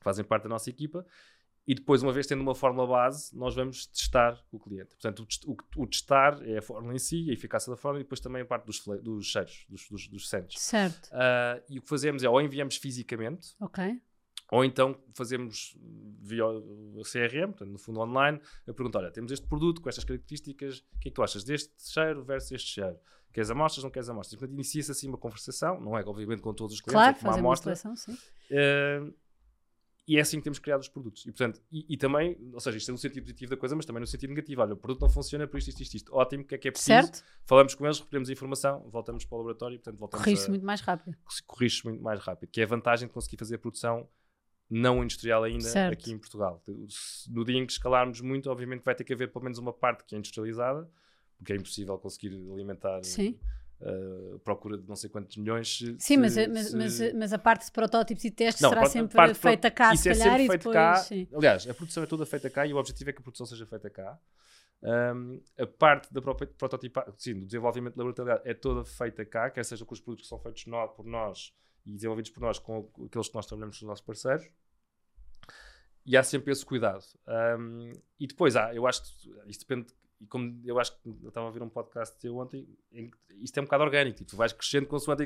[0.00, 1.04] fazem parte da nossa equipa,
[1.66, 4.96] e depois, uma vez tendo uma fórmula base, nós vamos testar o cliente.
[4.96, 8.04] Portanto, o, o, o testar é a fórmula em si, a eficácia da fórmula e
[8.04, 10.60] depois também a parte dos, dos cheiros, dos, dos, dos scents.
[10.60, 11.06] Certo.
[11.06, 13.54] Uh, e o que fazemos é ou enviamos fisicamente,
[14.50, 15.74] ou então fazemos
[16.20, 16.44] via
[17.10, 20.98] CRM, portanto, no fundo online, a perguntar: olha, temos este produto com estas características, o
[21.00, 22.98] que é que tu achas deste cheiro versus este cheiro?
[23.32, 24.38] Queres amostras, não queres amostras?
[24.38, 27.38] Portanto, inicia-se assim uma conversação, não é obviamente com todos os clientes, claro, é uma
[27.38, 27.74] amostra.
[27.84, 28.12] Uma sim.
[28.12, 29.14] Uh,
[30.06, 31.24] e é assim que temos criado os produtos.
[31.24, 33.86] E, portanto, e, e, também, ou seja, isto é no sentido positivo da coisa, mas
[33.86, 34.60] também no sentido negativo.
[34.60, 36.14] Olha, o produto não funciona por isto, isto, isto, isto.
[36.14, 36.88] Ótimo, o que é que é preciso?
[36.90, 37.24] Certo.
[37.44, 40.80] Falamos com eles, recolhemos a informação, voltamos para o laboratório, portanto, voltamos Corrige-se muito mais
[40.80, 41.16] rápido.
[41.46, 44.08] Corrige-se muito mais rápido, que é a vantagem de conseguir fazer a produção
[44.68, 45.92] não industrial ainda certo.
[45.92, 46.62] aqui em Portugal.
[47.28, 50.04] No dia em que escalarmos muito, obviamente vai ter que haver pelo menos uma parte
[50.04, 50.90] que é industrializada,
[51.36, 53.04] porque é impossível conseguir alimentar...
[53.04, 53.38] Sim
[53.82, 55.78] Uh, procura de não sei quantos milhões.
[55.78, 56.76] Sim, se, mas, se...
[56.76, 60.16] mas, mas, a parte de protótipos e testes não, será sempre feita cá, se é
[60.16, 60.72] calhar, é e depois...
[60.72, 60.94] Cá.
[60.96, 61.26] Sim.
[61.34, 63.66] Aliás, a produção é toda feita cá e o objetivo é que a produção seja
[63.66, 64.16] feita cá.
[64.84, 69.64] Um, a parte da própria prototipa, sim, do desenvolvimento laboratorial é toda feita cá, quer
[69.64, 71.52] seja com os produtos que são feitos no, por nós
[71.84, 74.48] e desenvolvidos por nós com aqueles que nós trabalhamos com os nossos parceiros.
[76.06, 77.04] E há sempre esse cuidado.
[77.58, 81.28] Um, e depois há, eu acho que isto depende e como eu acho que eu
[81.28, 82.68] estava a ouvir um podcast teu ontem,
[83.40, 85.24] isto é um bocado orgânico, tipo, tu vais crescendo consoante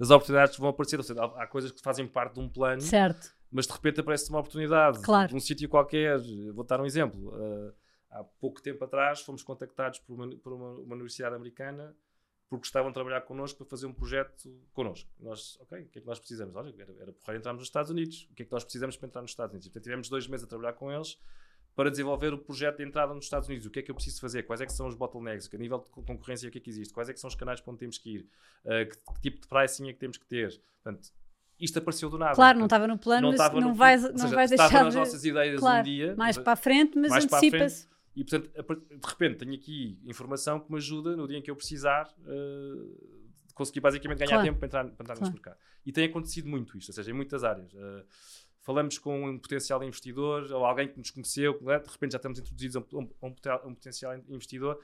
[0.00, 2.82] as oportunidades que vão aparecer, seja, há, há, coisas que fazem parte de um plano
[2.82, 3.32] certo.
[3.52, 5.32] mas de repente aparece uma oportunidade claro.
[5.32, 6.18] num sítio qualquer.
[6.52, 7.28] Vou dar um exemplo.
[7.28, 7.72] Uh,
[8.10, 11.94] há pouco tempo atrás fomos contactados por uma, por uma, uma universidade americana
[12.48, 15.08] porque estavam a trabalhar connosco para fazer um projeto connosco.
[15.20, 16.54] Nós, ok, o que é que nós precisamos?
[16.56, 18.28] Olha, era, era porreiro entrarmos nos Estados Unidos.
[18.30, 19.68] O que é que nós precisamos para entrar nos Estados Unidos?
[19.68, 21.16] Portanto, tivemos dois meses a trabalhar com eles
[21.74, 23.66] para desenvolver o projeto de entrada nos Estados Unidos.
[23.66, 24.42] O que é que eu preciso fazer?
[24.42, 25.48] Quais é que são os bottlenecks?
[25.52, 26.92] A nível de concorrência, o que é que existe?
[26.92, 28.28] Quais é que são os canais para onde temos que ir?
[28.64, 30.60] Uh, que, que, tipo de pricing é que temos que ter?
[30.82, 31.08] Portanto,
[31.58, 32.34] isto apareceu do nada.
[32.34, 34.84] Claro, não estava no plano, não mas não, no, vais, não seja, vais deixar estava
[34.84, 36.14] nas nossas ideias claro, um dia.
[36.16, 37.88] Mais para a frente, mas antecipa-se.
[38.14, 41.56] E, portanto, de repente tenho aqui informação que me ajuda no dia em que eu
[41.56, 43.22] precisar uh,
[43.54, 44.44] conseguir basicamente ganhar claro.
[44.44, 45.20] tempo para entrar, para entrar claro.
[45.20, 45.56] neste mercado.
[45.86, 47.72] E tem acontecido muito isto, ou seja, em muitas áreas.
[47.72, 48.04] Uh,
[48.62, 52.76] falamos com um potencial investidor ou alguém que nos conheceu, de repente já estamos introduzidos
[52.76, 54.82] a um, a um, um potencial investidor.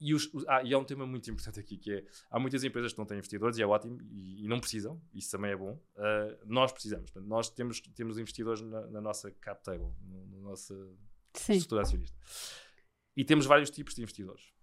[0.00, 2.92] E, os, ah, e há um tema muito importante aqui que é há muitas empresas
[2.92, 5.80] que não têm investidores e é ótimo e, e não precisam, isso também é bom.
[5.94, 9.92] Uh, nós precisamos, portanto, nós temos, temos investidores na, na nossa cap table,
[10.32, 10.74] na nossa
[11.48, 12.16] estrutura acionista.
[13.16, 14.53] E temos vários tipos de investidores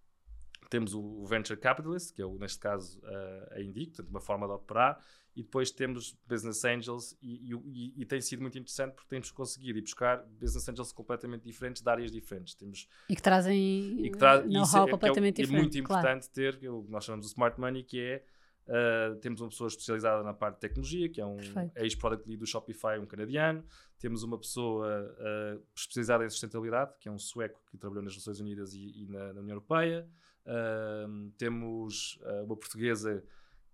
[0.72, 4.48] temos o venture capitalist, que é o, neste caso uh, a Indico, portanto, uma forma
[4.48, 5.04] de operar,
[5.36, 9.80] e depois temos business angels, e, e, e, tem sido muito interessante porque temos conseguido
[9.80, 12.54] ir buscar business angels completamente diferentes, de áreas diferentes.
[12.56, 15.60] Temos, e que trazem e que tra know-how é, completamente é, diferente.
[15.60, 16.60] É muito importante claro.
[16.60, 18.24] ter o que nós chamamos de smart money, que é
[18.68, 21.38] Uh, temos uma pessoa especializada na parte de tecnologia, que é um
[21.76, 23.66] ex-product lead do Shopify, um canadiano.
[24.00, 28.40] Temos uma pessoa uh, especializada em sustentabilidade, que é um sueco que trabalhou nas Nações
[28.40, 30.08] Unidas e, e na, na, União Europeia.
[30.46, 33.24] Uh, temos uh, uma portuguesa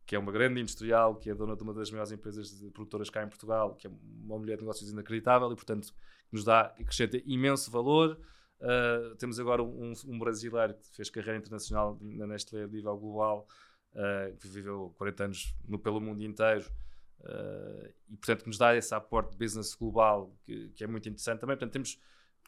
[0.08, 3.24] que é uma grande industrial, que é dona de uma das maiores empresas produtoras cá
[3.24, 3.92] em Portugal, que é
[4.24, 5.94] uma mulher de negócios inacreditável e, portanto,
[6.32, 8.18] nos dá, acrescenta imenso valor.
[8.60, 13.46] Uh, temos agora um, um, brasileiro que fez carreira internacional na Nestlé a nível global,
[13.94, 16.66] uh, que viveu 40 anos no, pelo mundo inteiro
[17.20, 21.08] uh, e, portanto, que nos dá esse aporte de business global que, que é muito
[21.10, 21.58] interessante também.
[21.58, 22.00] Portanto, temos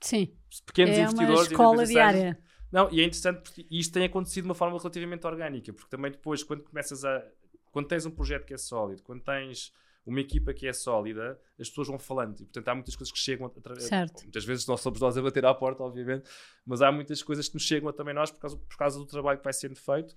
[0.02, 0.34] Sim.
[0.66, 1.40] pequenos é investidores.
[1.40, 2.40] Uma escola diária.
[2.72, 6.12] Não, e é interessante porque isto tem acontecido de uma forma relativamente orgânica, porque também
[6.12, 7.24] depois, quando começas a.
[7.72, 9.72] Quando tens um projeto que é sólido, quando tens
[10.06, 12.40] uma equipa que é sólida, as pessoas vão falando.
[12.40, 14.24] E, portanto, há muitas coisas que chegam a certo.
[14.24, 16.28] Muitas vezes nós somos nós a bater à porta, obviamente,
[16.66, 19.38] mas há muitas coisas que nos chegam também nós por causa, por causa do trabalho
[19.38, 20.16] que vai sendo feito.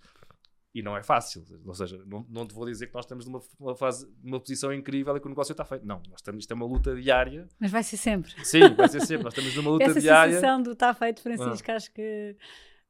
[0.74, 1.44] E não é fácil.
[1.66, 4.72] Ou seja, não, não te vou dizer que nós estamos numa, numa fase, numa posição
[4.72, 5.86] incrível e que o negócio está feito.
[5.86, 7.46] Não, nós estamos, isto é uma luta diária.
[7.60, 8.32] Mas vai ser sempre.
[8.44, 9.24] Sim, vai ser sempre.
[9.24, 10.30] Nós estamos numa luta Essa diária.
[10.30, 11.76] Essa sensação do está feito, Francisco, ah.
[11.76, 12.36] acho que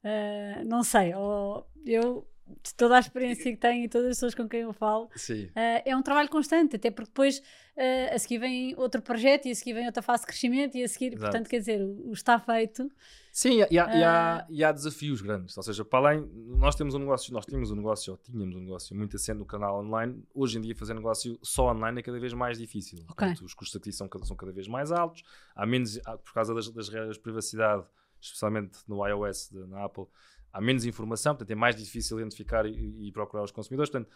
[0.02, 2.26] Uh, não sei, ou eu
[2.62, 5.10] de toda a experiência que tenho e todas as pessoas com quem eu falo, uh,
[5.54, 9.54] é um trabalho constante, até porque depois uh, a seguir vem outro projeto e a
[9.54, 11.22] seguir vem outra fase de crescimento e a seguir, Exato.
[11.22, 12.90] portanto, quer dizer, o, o está feito.
[13.30, 16.74] Sim, e há, uh, e, há, e há, desafios grandes, ou seja, para além, nós
[16.74, 19.80] temos um negócio, nós tínhamos um negócio, ou tínhamos um negócio muito assente no canal
[19.80, 23.28] online, hoje em dia fazer negócio só online é cada vez mais difícil, okay.
[23.28, 25.22] Portanto, os custos de aquisição são cada vez mais altos,
[25.54, 27.84] há menos, por causa das, das regras de privacidade,
[28.20, 30.06] especialmente no iOS, de, na Apple,
[30.52, 33.90] há menos informação, portanto é mais difícil identificar e, e procurar os consumidores.
[33.90, 34.10] Portanto,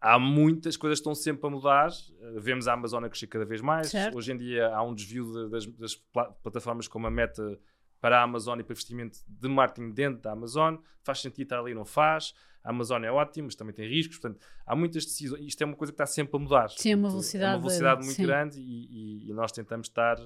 [0.00, 1.88] há muitas coisas que estão sempre a mudar.
[1.88, 3.88] Uh, vemos a Amazon a crescer cada vez mais.
[3.88, 4.16] Certo.
[4.16, 5.94] Hoje em dia há um desvio de, das, das,
[6.42, 7.58] plataformas como a Meta
[8.00, 10.76] para a Amazon e para investimento de marketing dentro da Amazon.
[11.02, 12.34] Faz sentido estar ali, não faz.
[12.62, 14.18] A Amazon é ótimo, mas também tem riscos.
[14.18, 15.40] Portanto, há muitas decisões.
[15.42, 16.68] Isto é uma coisa que está sempre a mudar.
[16.70, 18.26] Sim, é uma velocidade, é uma velocidade muito sim.
[18.26, 20.18] grande e, e, e, nós tentamos estar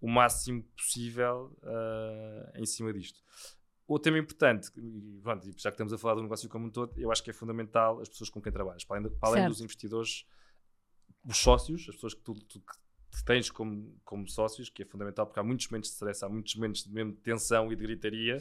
[0.00, 3.20] o máximo possível uh, em cima disto.
[3.90, 4.70] Outro tema importante,
[5.20, 7.32] pronto, já que estamos a falar do negócio como um todo, eu acho que é
[7.32, 8.84] fundamental as pessoas com quem trabalhas.
[8.84, 10.24] Para além, de, para além dos investidores,
[11.24, 15.26] os sócios, as pessoas que tu, tu que tens como, como sócios, que é fundamental,
[15.26, 18.40] porque há muitos momentos de stress, há muitos momentos de mesmo tensão e de gritaria,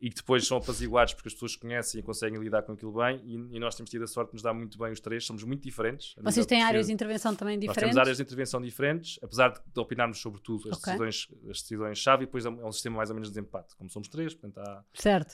[0.00, 3.20] e que depois são apaziguados porque as pessoas conhecem e conseguem lidar com aquilo bem.
[3.24, 5.42] E, e, nós temos tido a sorte de nos dar muito bem os três, somos
[5.42, 6.14] muito diferentes.
[6.22, 7.82] Vocês têm áreas de intervenção também diferentes?
[7.82, 10.98] Nós temos áreas de intervenção diferentes, apesar de, opinarmos sobre tudo, as okay.
[10.98, 13.74] decisões, as decisões-chave, e depois é um, é um, sistema mais ou menos de desempate.
[13.76, 14.84] Como somos três, portanto há,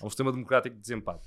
[0.01, 1.27] há um sistema democrático de desempate.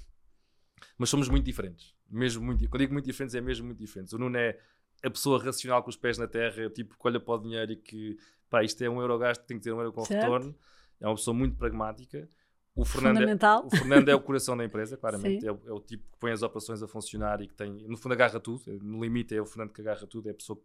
[0.98, 1.94] Mas somos muito diferentes.
[2.10, 4.14] Mesmo muito, quando digo muito diferentes, é mesmo muito diferentes.
[4.14, 4.58] O Nuno é
[5.04, 7.76] a pessoa racional com os pés na terra, tipo que olha para o dinheiro e
[7.76, 8.18] que
[8.50, 10.22] pá, isto é um euro gasto, tem que ter um euro com certo.
[10.22, 10.56] retorno.
[11.00, 12.30] É uma pessoa muito pragmática.
[12.76, 15.48] O Fernando, é, o Fernando é o coração da empresa, claramente.
[15.48, 17.96] É o, é o, tipo que põe as operações a funcionar e que tem, no
[17.96, 18.62] fundo, agarra tudo.
[18.84, 20.28] No limite, é o Fernando que agarra tudo.
[20.28, 20.60] É a pessoa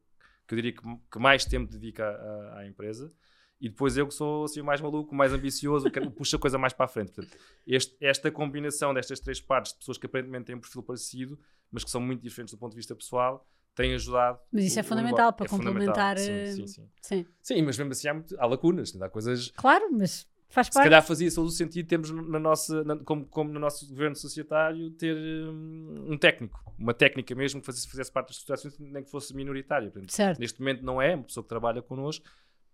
[0.47, 3.13] que eu diria que, que mais tempo dedica à, à, empresa.
[3.61, 6.73] E depois eu que sou assim, mais maluco, mais ambicioso, que puxa a coisa mais
[6.73, 7.13] para a frente.
[7.13, 11.39] Portanto, este, esta combinação destas três partes de pessoas que aparentemente têm um perfil parecido,
[11.71, 14.41] mas que são muito diferentes do ponto de vista pessoal, tem ajudado.
[14.51, 16.19] Mas isso é fundamental para é complementar.
[16.19, 16.57] Fundamental.
[16.57, 17.27] Sim, sim, sim, sim.
[17.41, 19.53] Sim, mas mesmo assim há, muito, há lacunas, há coisas.
[19.53, 20.85] Claro, mas Faz se parte.
[20.87, 24.91] calhar fazia todo o sentido termos na nossa, na- como, como no nosso governo societário,
[24.91, 29.11] ter hum, um técnico, uma técnica mesmo que fizesse, fizesse parte das estruturações, nem que
[29.11, 29.91] fosse minoritária.
[29.91, 30.39] Portanto, Certo.
[30.41, 32.27] Neste momento não é, uma pessoa que trabalha connosco,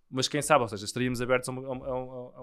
[0.09, 2.41] mas quem sabe, ou seja, estaríamos abertos a uma, a uma, a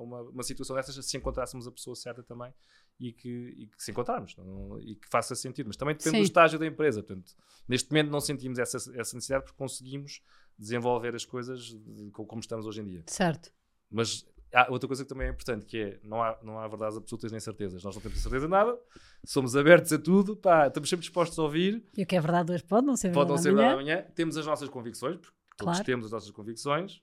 [0.00, 2.54] uma, uma, situação dessas se encontrássemos a pessoa certa também
[3.00, 5.66] e que, e que se encontrarmos não- e que faça sentido.
[5.66, 6.22] Mas também depende Sim.
[6.22, 7.02] do estágio da empresa.
[7.02, 7.32] Portanto,
[7.68, 10.22] neste momento não sentimos essa, essa necessidade porque conseguimos
[10.56, 13.02] desenvolver as coisas de- co- como estamos hoje em dia.
[13.06, 13.52] Certo.
[13.90, 16.96] Mas há outra coisa que também é importante, que é não há, não há verdades
[16.96, 17.82] absolutas nem certezas.
[17.84, 18.78] Nós não temos certeza de nada,
[19.24, 22.52] somos abertos a tudo, pá, estamos sempre dispostos a ouvir, E o que é verdade
[22.52, 23.94] hoje pode não ser pode não verdade ser verdade amanhã.
[23.96, 24.12] amanhã.
[24.14, 25.84] Temos as nossas convicções, porque todos Claro.
[25.84, 27.02] temos as nossas convicções,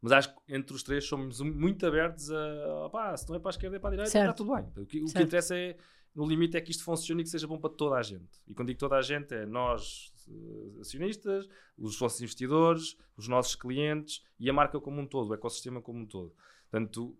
[0.00, 3.48] mas acho que entre os três somos muito abertos a, opá, se não é para
[3.48, 4.24] a esquerda é para a direita, Certo.
[4.30, 4.82] está tudo bem.
[4.82, 5.76] O que, o que interessa é,
[6.14, 8.28] no limite, é que isto funcione e que seja bom para toda a gente.
[8.46, 10.12] E quando digo toda a gente, é nós,
[10.80, 15.80] acionistas, os nossos investidores, os nossos clientes e a marca como um todo, o ecossistema
[15.80, 16.34] como um todo.
[16.70, 17.16] Portanto,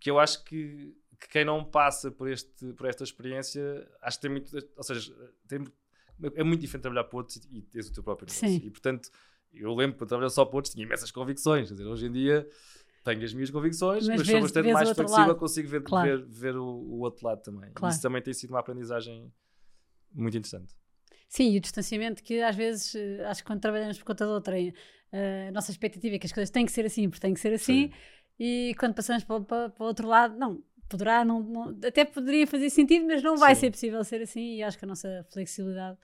[0.00, 4.22] que eu acho que, que quem não passa por, este, por esta experiência, acho que
[4.22, 4.68] tem muito.
[4.76, 5.14] Ou seja,
[5.48, 5.64] tem,
[6.34, 8.48] é muito diferente trabalhar para outros e, e teres o teu próprio negócio.
[8.48, 8.66] Sim.
[8.66, 9.10] E portanto,
[9.52, 11.68] eu lembro para trabalhar só para outros, tinha imensas convicções.
[11.68, 12.48] Quer dizer, hoje em dia
[13.04, 15.36] tenho as minhas convicções, Mas mas, sou bastante mais flexível, lado.
[15.36, 16.08] consigo ver, Claro.
[16.08, 17.70] ver, ver o, o outro lado também.
[17.72, 17.92] Claro.
[17.92, 19.32] Isso também tem sido uma aprendizagem
[20.12, 20.74] muito interessante.
[21.28, 24.30] Sim, e o distanciamento que às vezes, eh, acho que quando trabalhamos por conta de
[24.30, 24.72] outrem,
[25.12, 27.40] eh, a nossa expectativa é que as coisas têm que ser assim, porque têm que
[27.40, 27.92] ser assim, Sim.
[28.38, 32.46] e quando passamos para, para, para o outro lado, não, poderá, não, não- até poderia
[32.46, 33.62] fazer sentido, mas não vai Sim.
[33.62, 35.98] ser possível ser assim, e acho que a nossa flexibilidade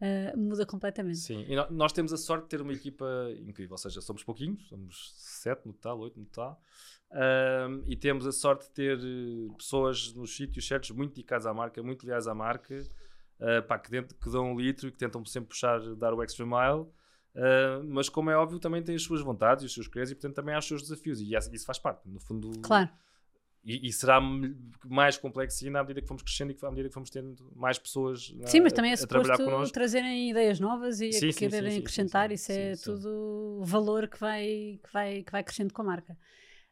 [0.00, 1.18] eh, muda completamente.
[1.18, 3.06] Sim, e nós temos a sorte de ter uma equipa
[3.46, 6.60] incrível, ou seja, somos pouquinhos, somos sete no total, oito no total,
[7.16, 8.98] Ahm, e temos a sorte de ter
[9.56, 12.76] pessoas nos sítios certos muito dedicadas à marca, muito leais à marca,
[13.44, 16.22] ah, pá, que, dentro- que dão um litro e que tentam sempre puxar, dar o
[16.22, 16.86] extra mile,
[17.36, 20.14] ah, mas como é óbvio, também têm as suas vontades e os seus quereres e,
[20.14, 22.50] portanto, também há os seus desafios, e isso faz parte, no fundo.
[22.62, 22.90] Claro,
[23.64, 24.20] E, e será
[24.84, 27.50] mais complexo ainda à medida que fomos crescendo e que, à medida que fomos tendo
[27.56, 31.30] mais pessoas na- sim, mas também é a, a suposto trazerem ideias novas e Sim,
[31.30, 35.32] a quererem sim, sim, acrescentar, sim, isso é tudo valor que vai, que vai, que
[35.32, 36.16] vai crescendo com a marca.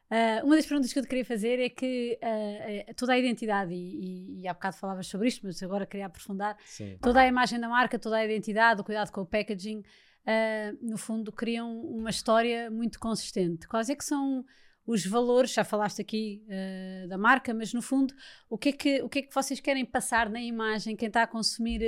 [0.09, 3.73] Ah, uma das perguntas que eu te queria fazer é que eh, toda a identidade,
[3.73, 6.97] e, e, e há bocado falavas sobre isto, mas agora queria aprofundar, Sim.
[7.01, 9.83] toda a imagem da marca, toda a identidade, o cuidado com o packaging,
[10.25, 13.67] ah, no fundo criam uma história muito consistente.
[13.67, 14.45] Quais é que são
[14.85, 16.45] os valores, já falaste aqui
[17.07, 18.13] da marca, mas no fundo,
[18.49, 21.23] o que, é que, o que é que vocês querem passar na imagem, quem está
[21.23, 21.81] a consumir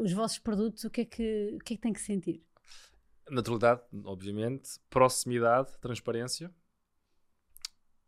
[0.00, 2.42] os vossos produtos, o que, é que, o que é que tem que sentir?
[3.30, 6.52] Naturalidade, obviamente, proximidade, transparência.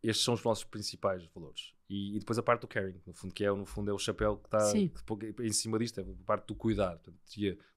[0.08, 1.74] Estes são os nossos principais valores.
[1.88, 3.98] E, e depois a parte do caring, no fundo, que é, no fundo, é o
[3.98, 6.98] chapéu que está que em cima disto, é a parte do cuidar.
[6.98, 7.18] Portanto,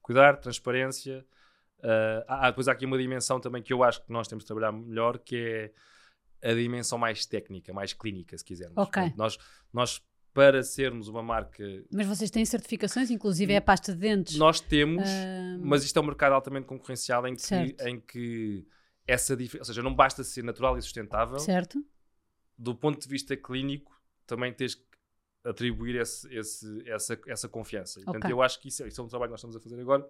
[0.02, 1.24] cuidar, transparência.
[2.28, 4.72] ah, depois há aqui uma dimensão também que eu acho que nós temos de trabalhar
[4.72, 5.72] melhor, que
[6.42, 8.76] é a dimensão mais técnica, mais clínica, se quisermos.
[8.78, 9.00] Ok.
[9.02, 9.38] Portanto, nós,
[9.72, 14.36] nós, para sermos uma marca, Mas vocês têm certificações, inclusive é a pasta de dentes.
[14.36, 17.80] nós temos, ah, mas isto é um mercado altamente concorrencial em que, Certo.
[17.86, 18.66] em que
[19.06, 21.84] essa diferença, ou seja, não basta ser natural e sustentável, certo?
[22.60, 23.90] Do ponto de vista clínico,
[24.26, 24.84] também tens que
[25.42, 27.98] atribuir esse, esse- essa, essa confiança.
[28.00, 29.60] E, Portanto, eu acho que isso, é- isso é um trabalho que nós estamos a
[29.60, 30.06] fazer agora,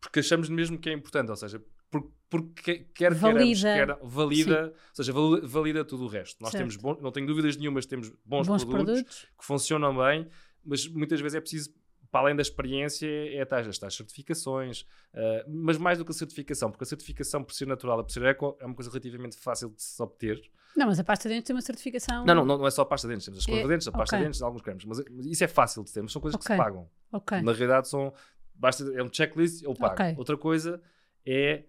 [0.00, 3.60] porque achamos mesmo que é importante, ou seja, por- porque quer Valida.
[3.74, 6.40] quer valida, ou seja, vali- valida tudo o resto.
[6.42, 6.76] Nós Certo.
[6.80, 9.28] temos, não tenho dúvidas nenhumas, temos bons, Bons produtos, produtos.
[9.38, 10.28] que funcionam bem,
[10.64, 11.72] mas muitas vezes é preciso,
[12.10, 16.14] para além da experiência, é tais, as tais certificações, ah, mas mais do que a
[16.14, 19.70] certificação, porque a certificação, por ser natural, por ser eco, é uma coisa relativamente fácil
[19.70, 20.40] de se obter.
[20.76, 22.24] Não, mas a pasta de dentes tem uma certificação.
[22.26, 23.88] Não, não, não, é só a pasta de dentes, temos a escova É, de dentes,
[23.88, 24.18] a pasta ok.
[24.18, 26.54] de dentes, alguns cremes, mas, isso é fácil de ter, mas são coisas que Ok.
[26.54, 26.88] se pagam.
[27.12, 27.40] Ok.
[27.40, 28.12] Na realidade, são,
[28.54, 29.96] basta, é um checklist, eu pago.
[30.18, 30.80] Outra coisa
[31.24, 31.64] é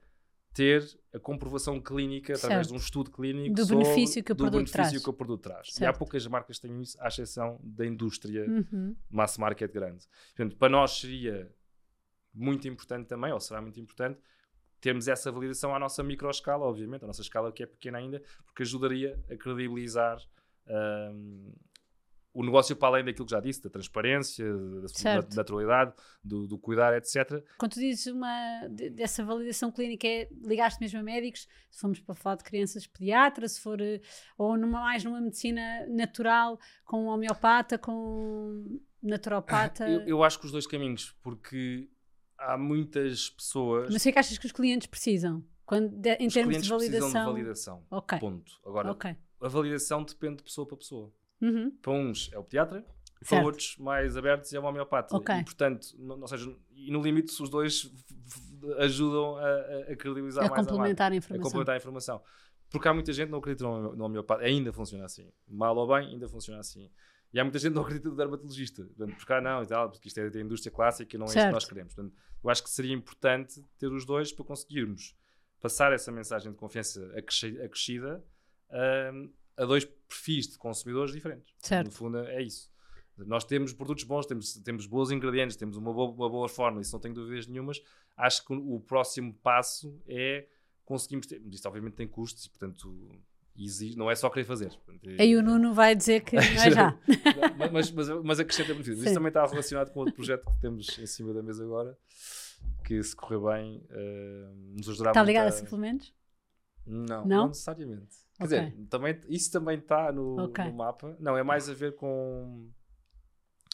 [0.58, 2.70] ter a comprovação clínica através Certo.
[2.70, 5.04] de um estudo clínico Do sobre- benefício que o produto benefício traz.
[5.04, 5.68] que o produto traz.
[5.68, 5.98] E há Certo.
[6.00, 8.96] poucas marcas que têm isso, à exceção da indústria Uhum.
[9.10, 10.06] mass market grande.
[10.36, 11.52] Portanto, para nós seria
[12.34, 14.20] muito importante também, ou será muito importante,
[14.82, 18.64] termos essa validação à nossa microescala, obviamente, a nossa escala que é pequena ainda, porque
[18.64, 20.20] ajudaria a credibilizar
[21.14, 21.54] hum,
[22.40, 24.46] o negócio para além daquilo que já disse, da transparência,
[25.04, 27.44] da, naturalidade, do, do cuidar, etc.
[27.58, 32.00] Quando tu dizes uma, de- dessa validação clínica, é ligaste mesmo a médicos, se formos
[32.00, 34.00] para falar de crianças pediatras, se for, eh,
[34.38, 39.90] ou numa, mais numa medicina natural, com um homeopata, com naturopata.
[39.90, 41.90] Eu, eu acho que os dois caminhos, porque
[42.38, 43.90] há muitas pessoas.
[43.92, 45.44] Mas o que é que achas que os clientes precisam?
[45.66, 47.00] Quando, de- em os termos de validação.
[47.10, 47.86] precisam de validação.
[47.90, 48.20] Ok.
[48.20, 48.52] Ponto.
[48.66, 49.16] Agora, Ok.
[49.42, 51.12] a validação depende de pessoa para pessoa.
[51.42, 51.72] Uhum.
[51.82, 52.86] Para uns é o pediatra,
[53.22, 55.16] e para outros mais abertos é o homeopata.
[55.16, 55.36] Ok.
[55.36, 57.92] E portanto, no, ou seja, e no limite, os dois
[58.80, 61.44] ajudam a, a- a credibilizar A mais a complementar a a informação.
[61.44, 62.22] complementar a informação.
[62.70, 64.44] Porque há muita gente que não acredita no, homeopata.
[64.44, 65.32] Ainda funciona assim.
[65.48, 66.90] Mal ou bem, ainda funciona assim.
[67.34, 68.84] E há muita gente que não acredita no dermatologista.
[68.84, 71.30] Portanto, porque cá não e tal, porque isto é da indústria clássica e não é
[71.30, 71.40] certo.
[71.40, 71.94] isso que nós queremos.
[71.96, 75.16] Portanto, eu acho que seria importante ter os dois para conseguirmos
[75.62, 77.10] passar essa mensagem de confiança
[77.64, 78.24] acrescida
[79.14, 81.54] um, a dois perfis de consumidores diferentes.
[81.60, 81.88] Certo.
[81.88, 82.70] No fundo, é isso.
[83.18, 86.94] Nós temos produtos bons, temos, temos bons ingredientes, temos uma boa, uma boa forma, isso
[86.94, 87.82] não tenho dúvidas nenhumas.
[88.16, 90.48] Acho que o próximo passo é
[90.86, 91.42] conseguimos ter.
[91.52, 93.10] Isto, obviamente, tem custos e, portanto,
[93.58, 94.72] exige, não é só querer fazer.
[95.20, 97.00] Aí o Nuno vai dizer que não é já.
[97.72, 99.04] mas, mas, mas acrescenta benefícios.
[99.04, 101.98] Isso também está relacionado com outro projeto que temos em cima da mesa agora,
[102.86, 105.50] que se correr bem, uh, nos ajudará Está ligado a...
[105.50, 106.14] a suplementos?
[106.86, 108.27] Não, não, não necessariamente.
[108.38, 108.60] Quer okay.
[108.70, 110.66] dizer, também, isso também está no, okay.
[110.66, 111.16] no mapa.
[111.20, 112.70] Não, é mais a ver com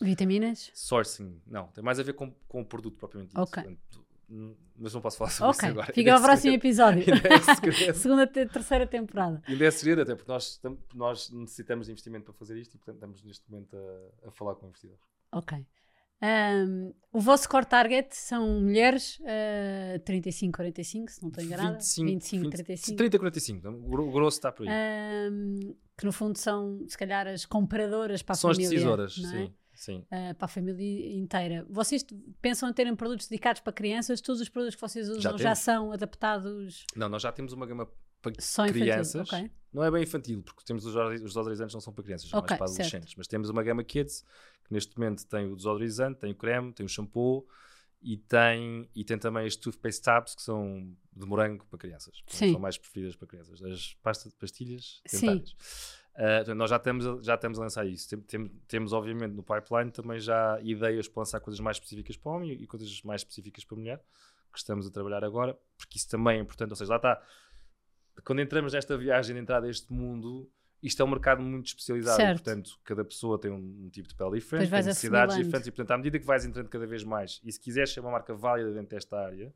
[0.02, 0.72] Vitaminas?
[0.74, 1.68] Sourcing, não.
[1.68, 3.42] Tem mais a ver com, com o produto propriamente dito.
[3.42, 3.78] Ok.
[4.76, 5.70] Mas não posso falar sobre okay.
[5.70, 5.94] isso agora.
[5.94, 7.04] Fica ao próximo episódio.
[7.24, 9.42] É Segunda, te, terceira temporada.
[9.48, 10.60] Ainda é segredo, até porque nós,
[10.94, 14.56] nós necessitamos de investimento para fazer isto e, portanto, estamos neste momento a, a falar
[14.56, 14.98] com o investidor.
[15.32, 15.66] Ok.
[16.24, 21.74] Um, o vosso core target são mulheres uh, 35, 45, se não estou enganada.
[21.74, 22.98] 25, 25 20, 35.
[22.98, 24.74] 30, 45, o grosso está por aí.
[25.30, 28.80] Um, que no fundo são, se calhar, as compradoras para a são família.
[28.80, 29.46] São as decisoras, é?
[29.46, 29.54] sim.
[29.76, 30.06] Sim.
[30.06, 31.66] Uh, para a família inteira.
[31.68, 32.06] Vocês
[32.42, 34.22] pensam em terem produtos dedicados para crianças?
[34.22, 36.86] Todos os produtos que vocês usam já, já são adaptados?
[36.96, 37.90] Não, nós já temos uma gama
[38.22, 39.28] para Só crianças.
[39.28, 39.52] Okay.
[39.74, 42.52] Não é bem infantil, porque temos os, os desodorizantes não são para crianças, são okay,
[42.52, 43.10] mais para adolescentes.
[43.10, 43.18] Certo.
[43.18, 44.24] Mas temos uma gama kids,
[44.64, 47.48] que neste momento tem o desodorizante, tem o creme, tem o shampoo
[48.02, 52.22] e tem, e tem também as toothpaste tabs, que são de morango para crianças.
[52.52, 53.64] São mais preferidas para crianças.
[53.64, 55.56] As pastas, pastilhas dentárias.
[56.16, 58.10] Uh, nós já estamos, já estamos a lançar isso.
[58.10, 62.32] Tem, tem, temos, obviamente, no pipeline também já ideias para lançar coisas mais específicas para
[62.32, 64.04] homem e coisas mais específicas para mulher,
[64.52, 66.70] que estamos a trabalhar agora, porque isso também é importante.
[66.72, 67.22] Ou seja, lá está.
[68.24, 70.52] Quando entramos nesta viagem de entrada a este mundo,
[70.84, 72.22] isto é um mercado muito especializado.
[72.22, 75.72] E, portanto, cada pessoa tem um, um, tipo de pele diferente, tem necessidades diferentes, e,
[75.72, 78.36] portanto, à medida que vais entrando cada vez mais, e se quiseres ser uma marca
[78.36, 79.54] válida dentro desta área,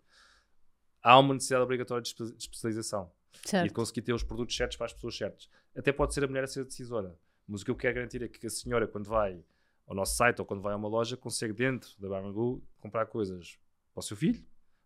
[1.04, 3.12] há uma necessidade obrigatória de especialização.
[3.44, 3.66] Certo.
[3.66, 5.50] E de conseguir ter os produtos certos para as pessoas certas.
[5.76, 7.16] Até pode ser a mulher a ser a decisora.
[7.48, 9.44] Mas o que eu quero garantir é que a senhora, quando vai
[9.86, 13.60] ao nosso site ou quando vai a uma loja, consegue dentro da Barmangu comprar coisas
[13.94, 14.44] para o seu filho,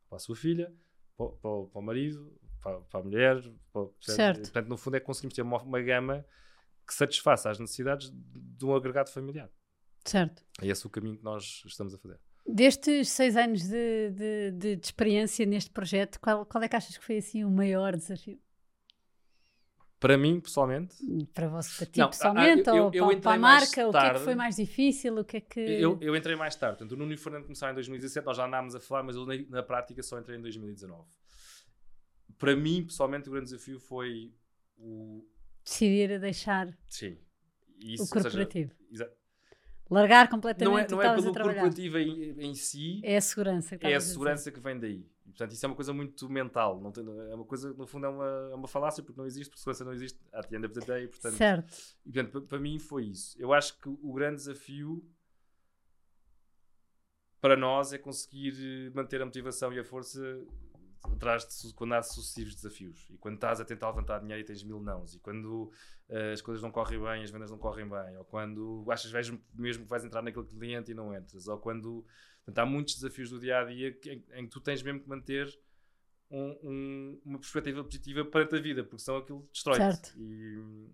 [0.10, 0.74] para a sua filha,
[1.16, 3.42] para, para, para o marido, para, para a mulher.
[3.72, 4.42] Para, certo.
[4.42, 6.26] Portanto, no fundo, é que conseguimos ter uma, uma gama
[6.88, 9.50] que satisfaça as necessidades de um agregado familiar.
[10.04, 10.44] Certo.
[10.62, 12.20] É esse o caminho que nós estamos a fazer.
[12.46, 16.98] Destes seis anos de, de, de, de experiência neste projeto, qual, qual, é que achas
[16.98, 18.40] que foi assim o maior desafio?
[20.00, 20.96] Para mim, pessoalmente?
[21.32, 22.68] Para você, para ti, não, pessoalmente?
[22.68, 23.88] eu, eu, ou eu para, para, a marca?
[23.88, 25.16] O que é que foi mais difícil?
[25.16, 25.60] O que é que...
[25.60, 26.80] Eu, eu entrei mais tarde.
[26.80, 29.16] Portanto, o Nuno e o Fernando começaram em 2017, nós já andámos a falar, mas
[29.16, 31.08] eu na, na, prática só entrei em 2019.
[32.42, 34.34] Para mim, pessoalmente, o grande desafio foi
[34.78, 35.24] o...
[35.64, 37.18] Decidir a deixar Sim.
[37.80, 38.74] Isso, o corporativo.
[38.90, 39.14] Seja,
[39.92, 43.00] Largar completamente não é, não é pelo corporativo em, em, si.
[43.04, 43.78] É a segurança.
[43.78, 45.06] Que é a segurança que vem daí.
[45.26, 46.80] Portanto, isso é uma coisa muito mental.
[46.82, 49.50] Não tem, é uma coisa, no fundo, é uma, é uma falácia porque não existe,
[49.50, 50.18] porque segurança não existe.
[50.32, 51.36] At the end of the day, portanto.
[51.36, 51.74] Certo.
[52.06, 53.36] E, portanto, para mim foi isso.
[53.40, 55.06] Eu acho que o grande desafio
[57.42, 60.42] para nós é conseguir manter a motivação e a força
[61.04, 63.08] atrás de quando há sucessivos desafios.
[63.10, 65.16] E quando estás a tentar levantar dinheiro e tens mil nãos.
[65.16, 65.72] E quando
[66.10, 68.18] uh, as coisas não correm bem, as vendas não correm bem.
[68.18, 72.06] Ou quando achas mesmo, mesmo que vais entrar naquele cliente e não entras ou quando
[72.46, 75.10] portanto, há muitos desafios do dia a dia em, em que tu tens mesmo que
[75.10, 75.48] manter
[76.30, 80.14] um, um, uma perspectiva positiva para a vida porque senão aquilo destrói-te.
[80.18, 80.90] E,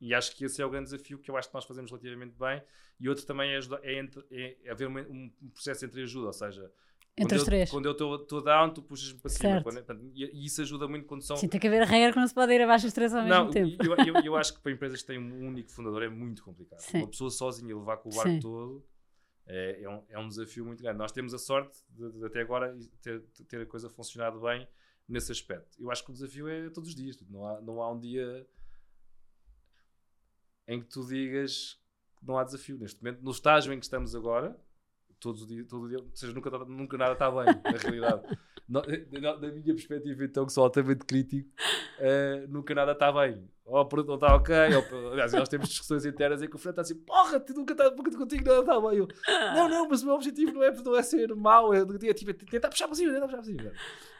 [0.00, 2.36] e acho que esse é o grande desafio que eu acho que nós fazemos relativamente
[2.38, 2.62] bem.
[3.00, 6.32] E outro também é, ajudar, é, entre, é haver um, um processo entre ajuda, ou
[6.32, 6.70] seja
[7.16, 7.70] entre os três.
[7.70, 9.62] Quando eu estou down, tu puxas-me para cima.
[9.62, 11.36] Quando, e, e, isso ajuda muito quando são.
[11.36, 13.22] Sim, tem que haver a regra que não se pode ir abaixo os três ao
[13.22, 13.76] mesmo não, tempo.
[13.82, 16.80] Eu, eu, eu, acho que para empresas que têm um único fundador é muito complicado.
[16.80, 16.98] Sim.
[16.98, 18.40] Uma pessoa sozinha levar com o barco Sim.
[18.40, 18.84] todo
[19.46, 20.98] é, é, um, é um desafio muito grande.
[20.98, 24.66] Nós temos a sorte de, de até agora ter, ter a coisa funcionado bem
[25.08, 25.80] nesse aspecto.
[25.80, 27.16] Eu acho que o desafio é todos os dias.
[27.28, 28.46] Não há, não há um dia
[30.66, 31.78] em que tu digas
[32.18, 32.78] que não há desafio.
[32.78, 34.58] Neste momento, no estágio em que estamos agora
[35.24, 38.22] todos o dia, todo o dia, ou seja, nunca, nunca nada está bem, na realidade.
[38.66, 38.80] No,
[39.20, 41.50] na, na, minha perspectiva, então, que sou altamente crítico,
[41.98, 43.46] uh, nunca nada está bem.
[43.62, 46.58] Ou o produto não está ok, ou, aliás, nós temos discussões internas em que o
[46.58, 49.00] Fred está assim, porra, tu nunca está, contigo nada está bem.
[49.00, 49.08] Eu,
[49.54, 52.30] não, não, mas o meu objetivo não é, não é ser mau, é, é, tipo,
[52.30, 53.72] é tentar puxar para cima, tentar puxar para cima.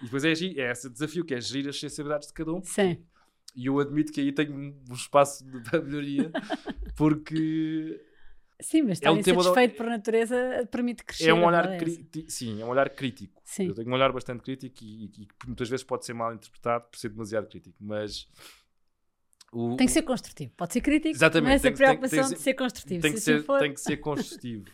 [0.02, 2.62] E depois é, é esse desafio, que é gerir as sensibilidades de cada um.
[2.62, 3.02] Sim.
[3.56, 6.30] E eu admito que aí tenho um espaço de melhoria,
[6.94, 7.98] porque
[8.60, 9.76] Sim, mas estar é um insatisfeito da...
[9.76, 11.28] por natureza permite crescer.
[11.28, 13.42] É um olhar crítico, sim, é um olhar crítico.
[13.44, 13.68] Sim.
[13.68, 16.98] Eu tenho um olhar bastante crítico e, que muitas vezes pode ser mal interpretado por
[16.98, 18.28] ser demasiado crítico, mas...
[19.52, 20.52] O, tem que ser construtivo.
[20.56, 23.02] Pode ser crítico, Exatamente, mas a preocupação tem, tem, de ser construtivo.
[23.02, 23.58] Tem que, ser, assim for...
[23.60, 24.64] tem que ser construtivo.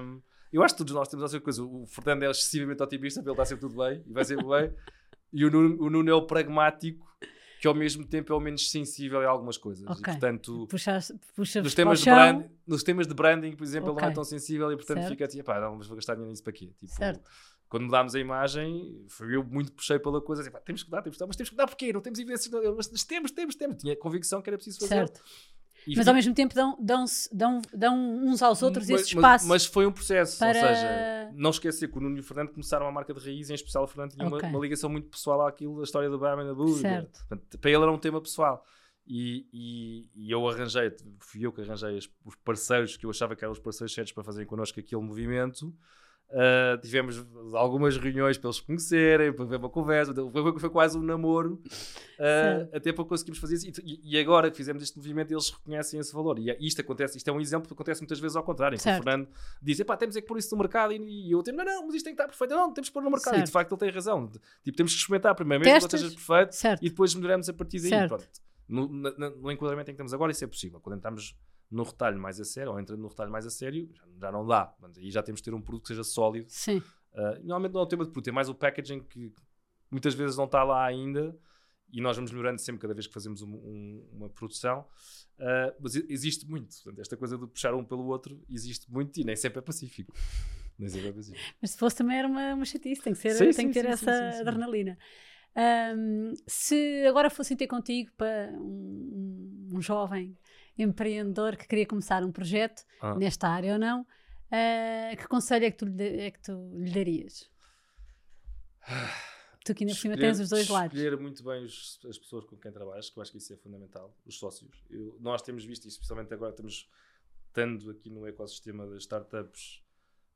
[0.00, 0.20] um,
[0.52, 1.62] eu acho que todos nós temos essa coisa.
[1.62, 4.72] O Fernando é excessivamente otimista, ele está sempre tudo bem e vai sempre bem.
[5.32, 7.06] E o Nuno, o Nuno é o pragmático
[7.62, 9.86] que ao mesmo tempo é o menos sensível a algumas coisas.
[9.86, 10.00] Okay.
[10.00, 10.66] E, portanto,
[11.62, 14.00] nos, temas de brand, nos temas de branding, por exemplo, okay.
[14.00, 15.10] ele não é tão sensível e portanto certo.
[15.10, 16.72] fica tipo, pá, não, mas vou gastar dinheiro nisso para quê?
[16.76, 17.30] Tipo, certo.
[17.68, 21.16] Quando mudámos a imagem, foi eu muito puxei pela coisa, assim, temos que dar, temos
[21.16, 21.92] que dar, mas temos que dar porquê?
[21.92, 23.76] Não temos evidências, mas temos, temos, temos.
[23.76, 24.94] Tinha convicção que era preciso fazer.
[24.96, 25.22] Certo.
[25.86, 29.48] E mas ao mesmo tempo dão, dão, dão, dão uns aos outros mas, esse espaço.
[29.48, 30.48] Mas, mas, foi um processo, para...
[30.48, 33.50] ou seja, não esquecer que o Nuno e o Fernando começaram uma marca de raiz,
[33.50, 34.40] em especial o Fernando tinha okay.
[34.40, 36.54] uma, uma, ligação muito pessoal àquilo, da história do Batman da
[37.58, 38.64] para ele era um tema pessoal.
[39.06, 43.44] E, e, e, eu arranjei, fui eu que arranjei os parceiros que eu achava que
[43.44, 45.74] eram os parceiros certos para fazerem connosco aquele movimento.
[46.32, 47.22] Uh, tivemos
[47.52, 51.60] algumas reuniões para eles conhecerem, para ver uma conversa, foi, foi quase um namoro,
[52.18, 53.82] uh, até para conseguirmos fazer isso.
[53.84, 56.38] E, e, agora que fizemos este movimento, eles reconhecem esse valor.
[56.38, 58.76] E é, isto acontece, isto é um exemplo que acontece muitas vezes ao contrário.
[58.80, 59.28] Então, o Fernando
[59.60, 61.86] diz: pá, temos é que pôr isso no mercado, e, e eu tenho, não, não,
[61.86, 63.34] mas isto tem que estar perfeito, não, temos que pôr no mercado.
[63.34, 63.44] Certo.
[63.44, 64.32] E de facto ele tem razão.
[64.64, 66.82] Tipo, temos que experimentar primeiro, mesmo que esteja perfeito, certo.
[66.82, 68.08] e depois melhoramos a partir daí.
[68.66, 70.80] No, no, no, enquadramento em que estamos agora, isso é possível.
[70.80, 71.36] Quando entramos
[71.72, 73.88] no retalho mais a sério, ou entrando no retalho mais a sério,
[74.20, 74.74] já, não dá.
[74.78, 76.46] Mas aí já temos de ter um produto que seja sólido.
[76.48, 76.78] Sim.
[77.12, 79.32] Uh, normalmente não é o tema de produto, é mais o packaging que
[79.90, 81.36] muitas vezes não está lá ainda
[81.92, 84.86] e nós vamos melhorando sempre cada vez que fazemos um, um, uma produção.
[85.38, 86.74] Uh, mas existe muito.
[86.74, 90.12] Portanto, esta coisa de puxar um pelo outro existe muito e nem sempre é pacífico.
[90.78, 91.54] nem sempre é pacífico.
[91.60, 93.74] Mas se fosse também era uma, uma chatice, tem que, ser, sim, tem sim, que
[93.74, 94.98] ter sim, essa adrenalina.
[95.54, 100.36] Um, se agora fossem ter contigo para um, um jovem
[100.78, 103.14] empreendedor que queria começar um projeto ah.
[103.14, 107.50] nesta área ou não, uh, que conselho é que tu, é que tu lhe darias?
[109.64, 110.96] tu que ainda por cima tens os dois lados.
[110.96, 113.56] Escolher muito bem os, as pessoas com quem trabalhas, que eu acho que isso é
[113.56, 114.84] fundamental, os sócios.
[114.90, 116.90] Eu, nós temos visto, isso, especialmente agora estamos
[117.46, 119.82] estando aqui no ecossistema das startups,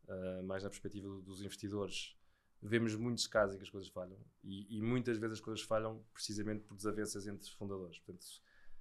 [0.08, 2.16] uh, mais na perspectiva dos investidores,
[2.62, 6.02] vemos muitos casos em que as coisas falham e, e, muitas vezes as coisas falham
[6.12, 7.98] precisamente por desavenças entre fundadores.
[7.98, 8.26] Portanto,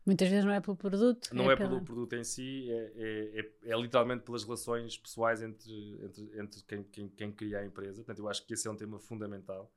[0.05, 1.33] Muitas vezes não é pelo produto.
[1.33, 1.69] Não é, é pela...
[1.69, 6.63] pelo produto em si, é, é, é, é, literalmente pelas relações pessoais entre, entre, entre
[6.63, 8.03] quem, quem, quem, cria a empresa.
[8.03, 9.73] Portanto, eu acho que esse é um tema fundamental.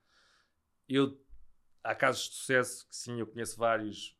[0.86, 1.18] Eu,
[1.82, 4.14] há casos de sucesso que sim, eu conheço vários,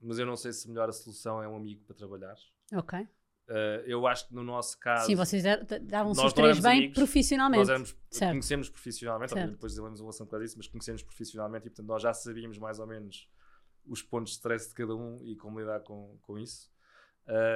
[0.00, 2.36] mas eu não sei se melhor a solução é um amigo para trabalhar.
[2.74, 3.00] Ok.
[3.00, 5.06] Uh, eu acho que no nosso caso.
[5.06, 5.42] Sim, vocês
[5.82, 7.58] davam-se os três bem amigos, profissionalmente.
[7.58, 11.86] Nós éramos, conhecemos profissionalmente, depois desenvolvemos uma relação com isso, mas conhecemos profissionalmente e portanto
[11.88, 13.28] nós já sabíamos mais ou menos
[13.86, 16.70] os pontos de stress de cada um e como lidar com, com isso.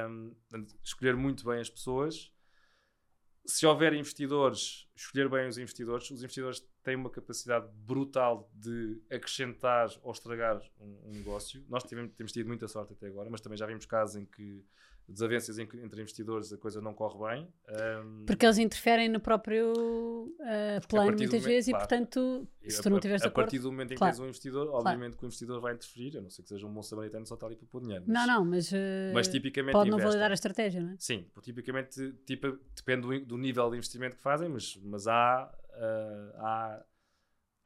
[0.08, 0.34] Um,
[0.82, 2.32] escolher muito bem as pessoas.
[3.44, 6.10] Se houver investidores, escolher bem os investidores.
[6.10, 11.64] Os investidores têm uma capacidade brutal de acrescentar ou estragar um, um negócio.
[11.68, 14.64] Nós tivemos, temos tido muita sorte até agora, mas também já vimos casos em que
[15.08, 17.48] desavenças entre investidores a coisa não corre bem.
[17.68, 22.90] Um, Porque eles interferem no próprio uh, plano muitas vezes claro, e, portanto, se tu
[22.90, 24.80] não tiveres a, a partir do momento em claro, que tens um investidor, claro.
[24.80, 27.34] obviamente que o investidor vai interferir, a não ser que seja um bom samaritano só
[27.34, 28.04] está ali para pôr dinheiro.
[28.06, 28.76] Mas, não, não, mas, uh,
[29.14, 30.96] mas tipicamente pode não validar a estratégia, não é?
[30.98, 36.36] Sim, tipicamente tipo, depende do, do, nível de investimento que fazem, mas, mas há, uh,
[36.40, 36.84] há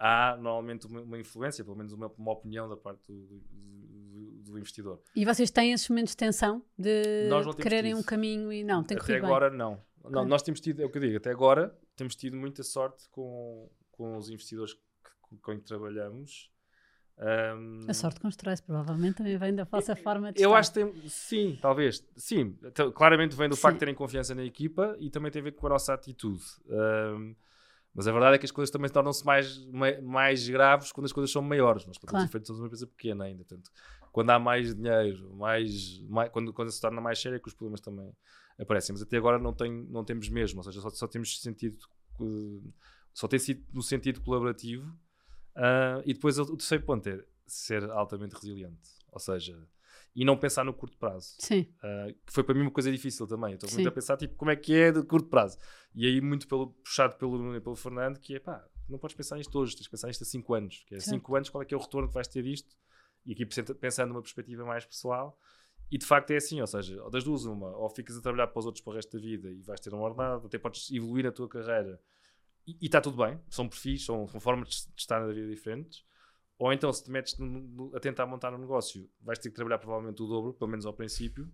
[0.01, 4.59] há normalmente uma, uma, influência, pelo menos uma, uma opinião da parte do, do, do,
[4.59, 5.01] investidor.
[5.15, 7.29] E vocês têm esses momentos de tensão de
[7.61, 9.59] quererem um caminho e não, tem que Até agora bem.
[9.59, 9.81] não.
[10.03, 10.25] Não.
[10.25, 13.71] Nós temos tido, é o que eu digo, até agora temos tido muita sorte com,
[13.93, 14.75] com os investidores
[15.21, 16.51] com quem trabalhamos.
[17.19, 20.59] Um, a sorte constrói-se, provavelmente também vem da vossa forma de Eu estar.
[20.59, 22.57] acho que tem, sim, talvez, sim,
[22.95, 23.61] claramente vem do sim.
[23.61, 26.43] facto de terem confiança na equipa e também tem a ver com a nossa atitude.
[26.67, 27.37] Um,
[27.95, 29.65] mas a verdade é que as coisas também tornam-se mais,
[30.03, 31.85] mais graves quando as coisas são maiores.
[31.87, 32.47] Nós podemos claro.
[32.47, 33.45] somos uma empresa pequena ainda.
[33.45, 33.71] Portanto,
[34.13, 37.55] quando há mais dinheiro, mais, mais, quando, quando se torna mais séria, é que os
[37.55, 38.13] problemas também
[38.59, 38.93] aparecem.
[38.93, 40.61] Mas até agora não, tem, não temos mesmo.
[40.61, 41.79] Ou seja, só, só temos sentido.
[43.13, 44.87] Só tem sido no sentido colaborativo.
[45.57, 48.89] Uh, e depois o terceiro ponto é ser altamente resiliente.
[49.11, 49.61] Ou seja,
[50.15, 51.35] e não pensar no curto prazo.
[51.39, 51.73] Sim.
[51.79, 53.55] Uh, que foi para mim uma coisa difícil também.
[53.55, 55.57] Estou muito a pensar, tipo, como é que é de curto prazo.
[55.95, 59.17] E aí, muito pelo, puxado pelo Nuno e pelo Fernando, que é pá, não podes
[59.17, 60.85] pensar nisto hoje, tens de pensar nisto a 5 anos.
[60.87, 62.77] Que é 5 anos, qual é que é o retorno que vais ter disto?
[63.25, 65.39] E aqui pensando numa perspectiva mais pessoal.
[65.91, 68.61] E de facto é assim, ou seja, das duas, uma, ou ficas a trabalhar para
[68.61, 71.25] os outros para o resto da vida e vais ter um ordenado, até podes evoluir
[71.25, 72.01] na tua carreira
[72.67, 76.05] e está tudo bem, são perfis, são, são formas de estar na vida diferentes
[76.61, 79.55] ou então, se te metes no, no, a tentar montar um negócio, vais ter que
[79.55, 81.51] trabalhar provavelmente o dobro, pelo menos ao princípio.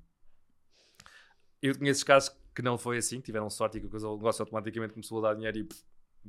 [1.63, 5.19] Eu conheço casos que não foi assim, tiveram sorte e que o negócio automaticamente começou
[5.21, 5.81] a dar dinheiro e pff,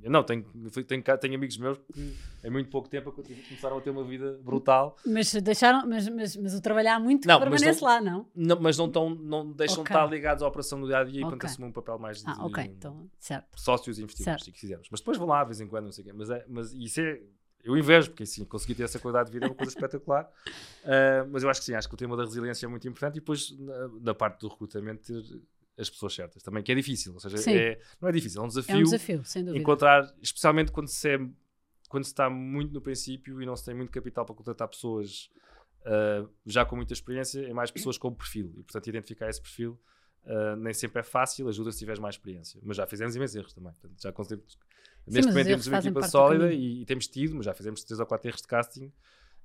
[0.03, 0.43] não, tenho,
[0.85, 4.95] tenho, tenho, amigos meus que em muito pouco tempo começaram a ter uma vida brutal.
[5.03, 8.29] Mas deixaram, mas, mas, mas o trabalhar muito não, permanece não, lá, não?
[8.35, 8.61] não?
[8.61, 9.95] Mas não, tão, não deixam okay.
[9.95, 11.21] de estar ligados à operação do dia a dia okay.
[11.21, 12.65] e portanto assumem um papel mais de, ah, okay.
[12.65, 13.59] então, certo.
[13.59, 14.53] sócios e investidores certo.
[14.53, 14.87] que fizemos.
[14.91, 16.13] Mas depois vão lá de vez em quando, não sei o quê.
[16.13, 17.19] Mas, é, mas isso é.
[17.67, 20.29] Eu invejo, porque assim, conseguir ter essa qualidade de vida é uma coisa espetacular.
[20.83, 23.15] Uh, mas eu acho que sim, acho que o tema da resiliência é muito importante
[23.15, 25.41] e depois, na, na parte do recrutamento, ter
[25.77, 27.13] as pessoas certas também, que é difícil.
[27.13, 28.75] Ou seja, é, não é difícil, é um desafio.
[28.75, 29.61] É um desafio, sem dúvida.
[29.61, 31.19] Encontrar, especialmente quando se, é,
[31.87, 35.29] quando se está muito no princípio e não se tem muito capital para contratar pessoas
[35.81, 38.51] uh, já com muita experiência, é mais pessoas com perfil.
[38.57, 39.79] E, portanto, identificar esse perfil
[40.25, 42.59] uh, nem sempre é fácil, ajuda se tiveres mais experiência.
[42.63, 43.73] Mas já fizemos imensos erros também.
[43.73, 44.57] Portanto, já conseguimos.
[45.05, 48.05] Neste momento temos uma equipa sólida e, e, temos tido, mas já fizemos 3 ou
[48.05, 48.91] 4 erros de casting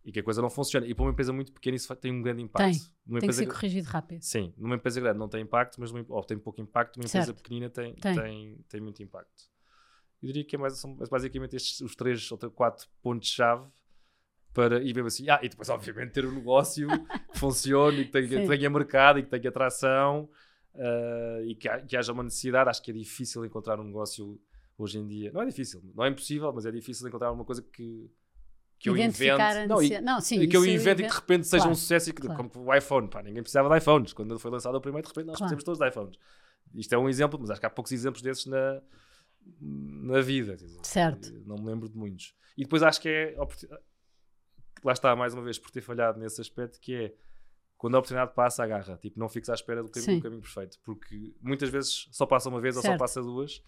[0.05, 0.87] e que a coisa não funciona.
[0.87, 2.79] E para uma empresa muito pequena isso tem um grande impacto.
[2.79, 4.23] Tem, numa tem que ser corrigido rápido.
[4.23, 7.31] Sim, numa empresa grande não tem impacto, mas numa, ou tem pouco impacto, numa certo.
[7.31, 8.15] empresa pequenina tem, tem.
[8.15, 9.51] Tem, tem muito impacto.
[10.21, 13.69] Eu diria que é mais, são basicamente estes os três ou quatro pontos-chave
[14.53, 16.87] para, e mesmo assim, ah, e depois obviamente ter um negócio
[17.33, 20.29] que funcione e que tenha, que tenha mercado e que tenha atração
[20.75, 22.71] uh, e que, que haja uma necessidade.
[22.71, 24.41] Acho que é difícil encontrar um negócio
[24.77, 25.33] hoje em dia.
[25.33, 28.11] Não é difícil, não é impossível, mas é difícil encontrar uma coisa que
[28.83, 29.39] que eu invento.
[29.69, 32.11] Não, e, não, sim, que eu invento e que de repente seja claro, um sucesso,
[32.11, 32.49] e que, claro.
[32.51, 33.09] como o iPhone.
[33.09, 34.13] Pá, ninguém precisava de iPhones.
[34.13, 35.55] Quando foi lançado o primeiro, de repente nós claro.
[35.55, 36.19] precisamos todos de iPhones.
[36.75, 38.83] Isto é um exemplo, mas acho que há poucos exemplos desses na,
[39.61, 40.57] na vida.
[40.83, 41.33] Certo.
[41.47, 42.35] Não me lembro de muitos.
[42.59, 43.37] E depois acho que é.
[44.83, 47.15] Lá está, mais uma vez, por ter falhado nesse aspecto, que é
[47.83, 48.97] quando a oportunidade passa, agarra.
[48.97, 50.79] Tipo, não fiques à espera do caminho, do caminho perfeito.
[50.85, 52.87] Porque muitas vezes só passa uma vez certo.
[52.87, 53.61] ou só passa duas.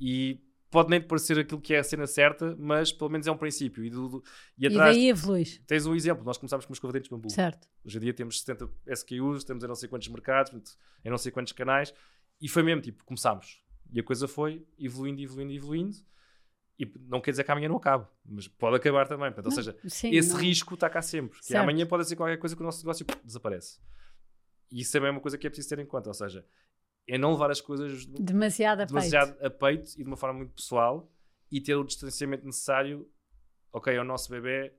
[0.00, 3.36] E pode nem parecer aquilo que é a cena certa, mas pelo menos é um
[3.36, 3.84] princípio.
[3.84, 4.24] E, do, do,
[4.58, 5.62] e, atrás, e daí evoluís.
[5.64, 7.30] Tens um exemplo, nós começámos com os escovadentes de bambu.
[7.30, 7.68] Certo.
[7.84, 11.30] Hoje em dia temos 70 SKUs, temos em não sei quantos mercados, em não sei
[11.30, 11.94] quantos canais,
[12.40, 13.62] e foi mesmo, tipo, começámos.
[13.92, 15.96] E a coisa foi evoluindo, evoluindo, evoluindo.
[16.78, 19.30] E não quer dizer que amanhã não acabe, mas pode acabar também.
[19.30, 20.40] Portanto, não, ou seja, sim, esse não.
[20.40, 21.38] risco está cá sempre.
[21.40, 23.78] Que amanhã pode ser qualquer coisa que o nosso negócio desaparece.
[24.70, 26.08] E isso também é uma coisa que é preciso ter em conta.
[26.08, 26.44] Ou seja,
[27.06, 29.46] é não levar as coisas demasiado a, demasiado peito.
[29.46, 31.12] a peito e de uma forma muito pessoal
[31.50, 33.08] e ter o distanciamento necessário.
[33.70, 34.74] Ok, é o nosso bebê,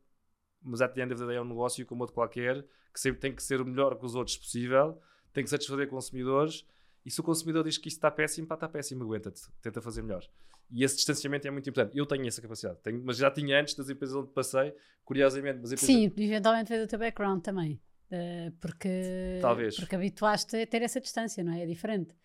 [0.61, 2.63] mas the day é um negócio como outro qualquer,
[2.93, 6.65] que sempre tem que ser o melhor que os outros possível, tem que satisfazer consumidores.
[7.05, 10.01] E se o consumidor diz que isto está péssimo, pá, está péssimo, aguenta-te, tenta fazer
[10.01, 10.23] melhor.
[10.71, 11.97] E esse distanciamento é muito importante.
[11.97, 15.59] Eu tenho essa capacidade, tenho, mas já tinha antes das empresas onde passei, curiosamente.
[15.61, 15.85] Mas empresas...
[15.85, 17.79] Sim, eventualmente veio do teu background também.
[18.11, 19.75] Uh, porque, Talvez.
[19.75, 21.63] porque habituaste a ter essa distância, não é?
[21.63, 22.15] É diferente.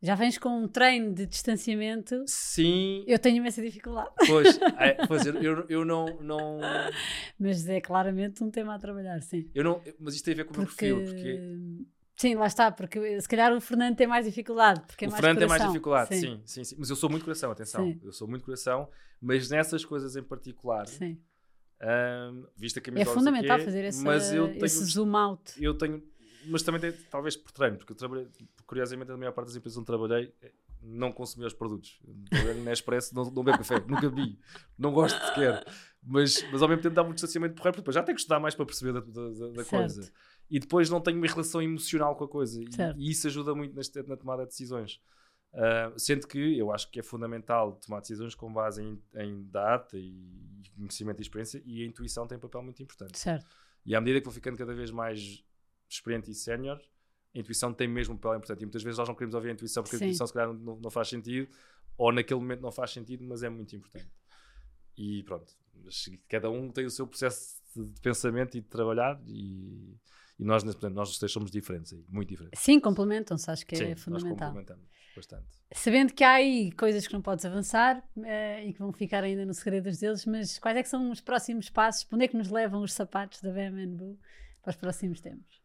[0.00, 2.22] Já vens com um treino de distanciamento.
[2.26, 3.04] Sim.
[3.06, 4.10] Eu tenho imensa dificuldade.
[4.26, 6.60] Pois, é, pois eu, eu, eu não, não.
[7.38, 9.50] Mas é claramente um tema a trabalhar, sim.
[9.52, 10.92] Eu não, mas isto tem a ver com porque...
[10.92, 11.14] o meu perfil.
[11.14, 11.97] Porque...
[12.18, 14.80] Sim, lá está, porque se calhar o Fernando tem mais dificuldade.
[14.86, 15.56] Porque é o mais Fernando coração.
[15.56, 16.20] tem mais dificuldade, sim.
[16.20, 16.76] Sim, sim, sim.
[16.76, 17.84] Mas eu sou muito coração, atenção.
[17.84, 18.00] Sim.
[18.02, 18.88] Eu sou muito coração,
[19.20, 20.88] mas nessas coisas em particular.
[20.88, 21.16] Sim.
[21.80, 25.54] Um, vista que a É fundamental fazer esse, mas eu tenho, esse zoom out.
[25.62, 26.02] Eu tenho
[26.46, 28.28] mas também tem, talvez por treino, porque eu trabalhei,
[28.66, 30.52] curiosamente, a maior parte das empresas onde trabalhei eh,
[30.82, 32.00] não consumia os produtos.
[32.64, 34.38] Na Expresso não, não bebo café, nunca vi,
[34.78, 35.64] não gosto sequer.
[36.02, 38.40] Mas, mas ao mesmo tempo dá muito distanciamento porreiro, porque depois já tenho que estudar
[38.40, 40.10] mais para perceber da, da, da coisa.
[40.50, 42.60] E depois não tenho uma relação emocional com a coisa.
[42.60, 45.00] E, e, isso ajuda muito neste, na tomada de decisões.
[45.52, 49.96] Uh, sendo que eu acho que é fundamental tomar decisões com base em, em data
[49.96, 53.18] e conhecimento e experiência, e a intuição tem um papel muito importante.
[53.18, 53.46] Certo.
[53.84, 55.42] E à medida que vou ficando cada vez mais
[55.88, 56.78] experiente e sénior,
[57.34, 58.62] a intuição tem mesmo um papel importante.
[58.62, 60.04] E muitas vezes nós não queremos ouvir a intuição porque Sim.
[60.04, 61.48] a intuição se calhar não, não, faz sentido,
[61.96, 64.10] ou naquele momento não faz sentido, mas é muito importante.
[64.96, 65.52] E pronto,
[66.28, 69.96] cada um tem o seu processo de pensamento e de trabalhar e,
[70.38, 72.60] e nós, portanto, nós os três somos diferentes aí, muito diferentes.
[72.60, 74.30] Sim, complementam-se, acho que Sim, é fundamental.
[74.30, 75.46] Nós complementamos bastante.
[75.72, 79.44] Sabendo que há aí coisas que não podes avançar uh, e que vão ficar ainda
[79.44, 82.04] no segredo deles, mas quais é que são os próximos passos?
[82.04, 84.16] Para onde é que nos levam os sapatos da BMW
[84.62, 85.60] para os próximos tempos?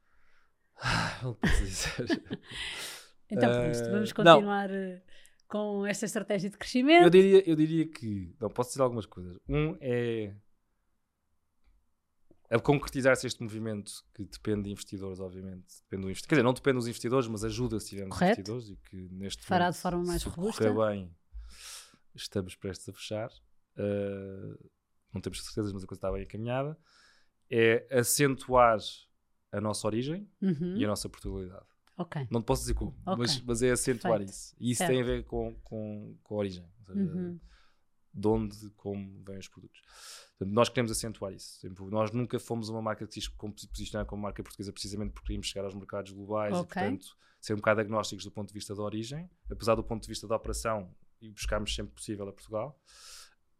[1.21, 2.23] não posso dizer.
[3.29, 5.01] então, uh, vamos continuar não.
[5.47, 7.03] com esta estratégia de crescimento.
[7.03, 8.35] Eu diria, eu diria que.
[8.39, 9.37] Não, posso dizer algumas coisas.
[9.47, 10.33] Um é.
[12.53, 15.65] É concretizar-se este movimento que depende de investidores, obviamente.
[15.81, 16.29] Depende do investidor.
[16.29, 18.41] Quer dizer, não depende dos investidores, mas ajuda se tivermos Correto.
[18.41, 20.71] investidores e que neste Fará de forma mais se robusta.
[20.71, 21.11] bem,
[22.13, 23.31] estamos prestes a fechar.
[23.75, 24.69] Uh,
[25.11, 26.77] não temos certezas, mas a coisa está bem encaminhada.
[27.49, 28.77] É acentuar
[29.51, 30.77] a nossa origem uhum.
[30.77, 31.65] e a nossa Portugalidade.
[31.97, 32.27] Okay.
[32.29, 33.15] Não te posso dizer como, okay.
[33.17, 34.31] mas, mas é acentuar Perfeito.
[34.31, 34.55] isso.
[34.59, 34.91] E isso certo.
[34.91, 36.71] tem a ver com, com, com a origem.
[36.85, 37.39] Seja, uhum.
[38.13, 39.81] de onde, como vêm os produtos.
[40.43, 41.59] Portanto, nós queremos acentuar isso.
[41.89, 45.65] Nós nunca fomos uma marca que se posicionar como marca portuguesa precisamente porque queríamos chegar
[45.65, 46.63] aos mercados globais okay.
[46.63, 50.03] e, portanto, ser um bocado agnósticos do ponto de vista da origem, apesar do ponto
[50.03, 52.79] de vista da operação e buscarmos sempre possível a Portugal.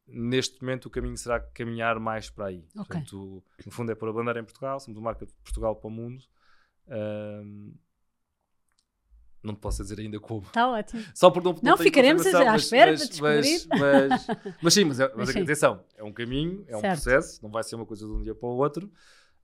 [0.06, 2.68] Neste momento, o caminho será caminhar mais para aí.
[2.70, 2.84] Okay.
[2.84, 5.88] Portanto, no fundo, é pôr a bandeira em Portugal, somos uma marca de Portugal para
[5.88, 6.24] o mundo.
[6.88, 7.74] Um,
[9.44, 10.44] não te posso dizer ainda como.
[10.44, 11.04] Está ótimo.
[11.14, 13.68] Só por não, não, não ficaremos à espera mas, para descobrir.
[13.70, 17.04] Mas, mas, mas sim, mas, é, mas, mas atenção, é um caminho, é um certo.
[17.04, 18.92] processo, não vai ser uma coisa de um dia para o outro.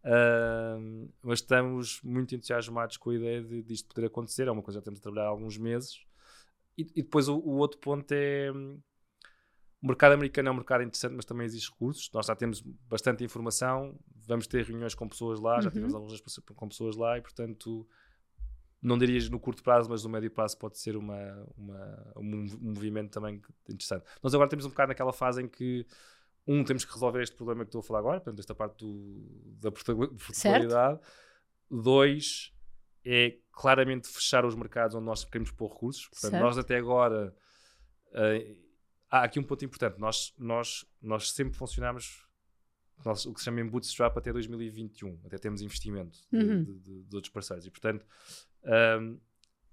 [0.01, 4.47] Uh, mas estamos muito entusiasmados com a ideia de, de isto poder acontecer.
[4.47, 5.99] É uma coisa que já temos a trabalhar há alguns meses.
[6.77, 8.49] E, e depois o, o, outro ponto é.
[9.81, 12.09] O mercado americano é um mercado interessante, mas também existe recursos.
[12.13, 13.97] Nós já temos bastante informação,
[14.27, 15.61] vamos ter reuniões com pessoas lá, uhum.
[15.61, 16.21] já tivemos algumas
[16.53, 17.87] com pessoas lá e, portanto,
[18.81, 23.11] não dirias no curto prazo, mas no médio prazo pode ser uma, uma, um movimento
[23.11, 24.05] também interessante.
[24.23, 25.85] Nós agora temos um bocado naquela fase em que,
[26.47, 29.57] um, temos que resolver este problema que estou a falar agora, portanto, esta parte do,
[29.59, 30.99] da portabilidade.
[31.69, 32.53] Dois,
[33.05, 36.07] é claramente fechar os mercados onde nós queremos pôr recursos.
[36.07, 36.43] Portanto, certo.
[36.43, 37.35] nós até agora.
[38.11, 38.69] Uh,
[39.09, 39.99] há aqui um ponto importante.
[39.99, 42.25] Nós, nós, nós sempre funcionamos
[43.03, 45.19] nós, o que se chama em bootstrap até 2021.
[45.25, 46.63] Até temos investimento uhum.
[46.63, 47.65] de, de, de, outros parceiros.
[47.65, 48.05] E, portanto,
[48.63, 49.19] um,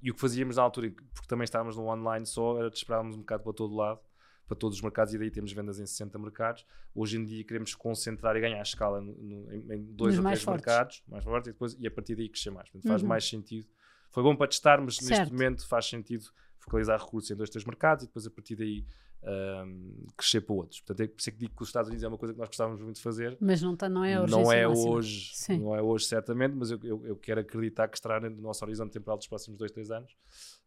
[0.03, 3.17] e o que fazíamos na altura, porque também estávamos no online só, era de esperarmos
[3.17, 4.01] um bocado para todo lado,
[4.47, 6.65] para todos os mercados, e daí temos vendas em 60 mercados.
[6.95, 10.43] Hoje em dia queremos concentrar e ganhar escala no, no, em, dois Nos ou três
[10.43, 10.67] fortes.
[10.67, 12.69] mercados, mais fortes, e, depois, e a partir daí crescer mais.
[12.69, 13.09] Portanto, faz uhum.
[13.09, 13.67] mais sentido.
[14.11, 16.27] Foi bom para testar, mas neste momento faz sentido
[16.59, 18.85] focalizar recursos em dois, três mercados e depois a partir daí
[19.27, 20.81] um, crescer para outros.
[20.81, 22.49] Portanto, é por isso que digo que os Estados Unidos é uma coisa que nós
[22.49, 23.37] gostávamos muito de fazer.
[23.41, 24.33] Mas não, tá, não é hoje.
[24.33, 28.21] Não é hoje, não é hoje certamente, mas eu, eu, eu, quero acreditar que estará
[28.21, 30.17] no nosso horizonte temporal dos próximos dois, três anos.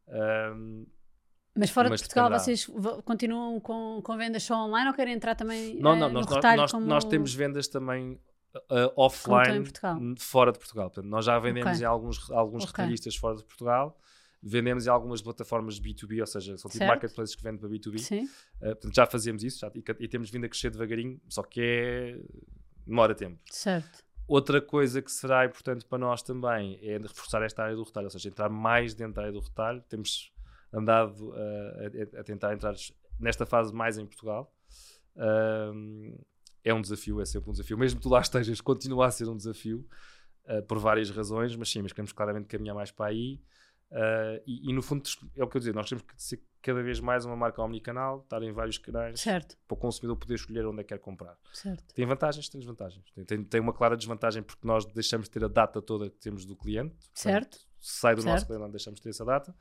[0.07, 0.85] Um,
[1.55, 2.69] mas fora mas de Portugal, vocês
[3.03, 6.71] continuam com, com vendas só online ou querem entrar também não, não, uh, nós, nós,
[6.71, 6.85] como...
[6.85, 8.13] nós temos vendas também
[8.55, 9.65] uh, offline
[10.17, 10.89] fora de Portugal.
[10.89, 11.81] Portanto, nós já vendemos okay.
[11.81, 12.83] em alguns, alguns okay.
[12.83, 13.97] retalhistas fora de Portugal
[14.41, 17.99] vendemos em algumas plataformas B2B, ou seja, são tipo marketplaces que vendem para B2B.
[17.99, 18.23] Sim.
[18.23, 21.61] Uh, portanto, já fazemos isso já, e, e, temos vindo a crescer devagarinho, só que
[21.61, 22.19] é.
[22.85, 23.39] demora tempo.
[23.51, 24.03] Certo.
[24.27, 28.11] Outra coisa que será importante para nós também é reforçar esta área do retalho, ou
[28.11, 29.83] seja, entrar mais dentro da área do retalho.
[29.89, 30.31] Temos
[30.71, 32.75] andado uh, a, a, tentar entrar
[33.19, 34.53] nesta fase mais em Portugal.
[35.15, 36.23] Uh,
[36.63, 37.77] é um desafio, é sempre um desafio.
[37.77, 39.87] Mesmo que tu lá estejas, continua a ser um desafio,
[40.45, 43.41] uh, por várias razões, mas sim, mas queremos claramente caminhar mais para aí.
[43.91, 45.03] Uh, e, e, no fundo
[45.35, 48.19] é o que eu dizer, nós temos que ser cada vez mais uma marca omnicanal,
[48.19, 49.57] estar em vários canais certo.
[49.67, 51.35] para o consumidor poder escolher onde é que quer comprar.
[51.51, 51.83] Certo.
[51.93, 53.03] Tem vantagens, tem desvantagens.
[53.15, 56.17] Tem, tem, tem, uma clara desvantagem porque nós deixamos de ter a data toda que
[56.17, 56.95] temos do cliente.
[57.13, 57.57] Certo.
[57.57, 58.33] Portanto, sai do certo.
[58.33, 59.55] nosso cliente, deixamos de ter essa data.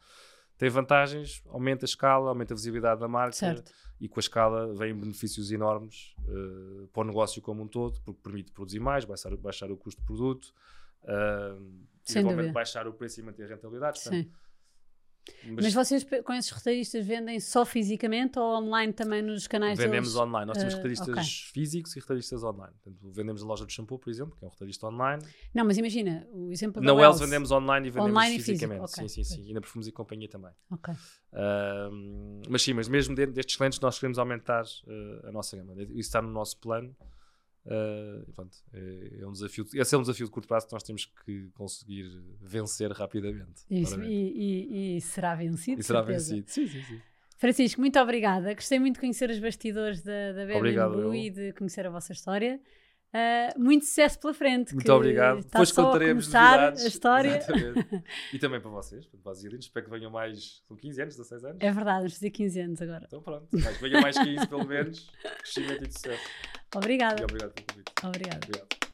[0.58, 3.72] Tem vantagens, aumenta a escala, aumenta a visibilidade da marca certo.
[4.00, 8.20] e com a escala vêm benefícios enormes uh, para o negócio como um todo, porque
[8.20, 10.52] permite produzir mais, baixar, baixar o custo do produto.
[11.04, 12.52] Uh, dúvida.
[12.52, 14.00] baixar o preço e manter a rentabilidade.
[14.00, 14.30] Sim.
[15.44, 20.12] Mas, mas, vocês com esses retalhistas vendem só fisicamente ou online também nos canais Vendemos
[20.12, 20.26] deles?
[20.26, 20.46] online.
[20.46, 21.24] Nós temos uh, retalhistas okay.
[21.52, 22.72] físicos e retalhistas online.
[22.82, 25.22] Portanto, vendemos na loja de shampoo, por exemplo, que é um retalhista online.
[25.54, 28.84] Não, mas imagina, o exemplo da Wells vendemos online e vendemos online fisicamente.
[28.84, 29.44] E sim, sim, sim.
[29.48, 30.52] E na Perfumes e Companhia também.
[30.70, 30.94] Ok.
[30.94, 35.74] Uh, mas sim, mas mesmo dentro destes clientes nós queremos aumentar uh, a nossa gama.
[35.82, 36.94] Isso está no nosso plano.
[37.68, 40.82] Uh, pronto, é, é, um desafio, esse é um desafio de curto prazo que nós
[40.82, 42.08] temos que conseguir
[42.40, 43.62] vencer rapidamente.
[43.70, 45.78] Isso, e, e, e, será vencido.
[45.78, 46.34] E será certeza.
[46.34, 47.00] vencido, sim, sim, sim.
[47.36, 48.54] Francisco, muito obrigada.
[48.54, 52.58] Gostei muito de conhecer os bastidores da, da e de conhecer a vossa história.
[53.08, 54.74] Uh, muito sucesso pela frente.
[54.74, 55.42] Muito obrigado.
[55.42, 57.40] Depois contaremos a história.
[58.32, 60.62] e também para vocês, para os espero que venham mais.
[60.68, 61.56] São 15 anos, 16 anos?
[61.60, 63.04] É verdade, vamos fazer 15 anos agora.
[63.06, 65.10] Então pronto, mas venham mais 15 pelo menos.
[65.38, 66.28] Crescimento e sucesso.
[66.74, 67.20] Obrigada.
[67.20, 67.92] E obrigado pelo convite.
[68.04, 68.44] Obrigado.
[68.44, 68.87] obrigado.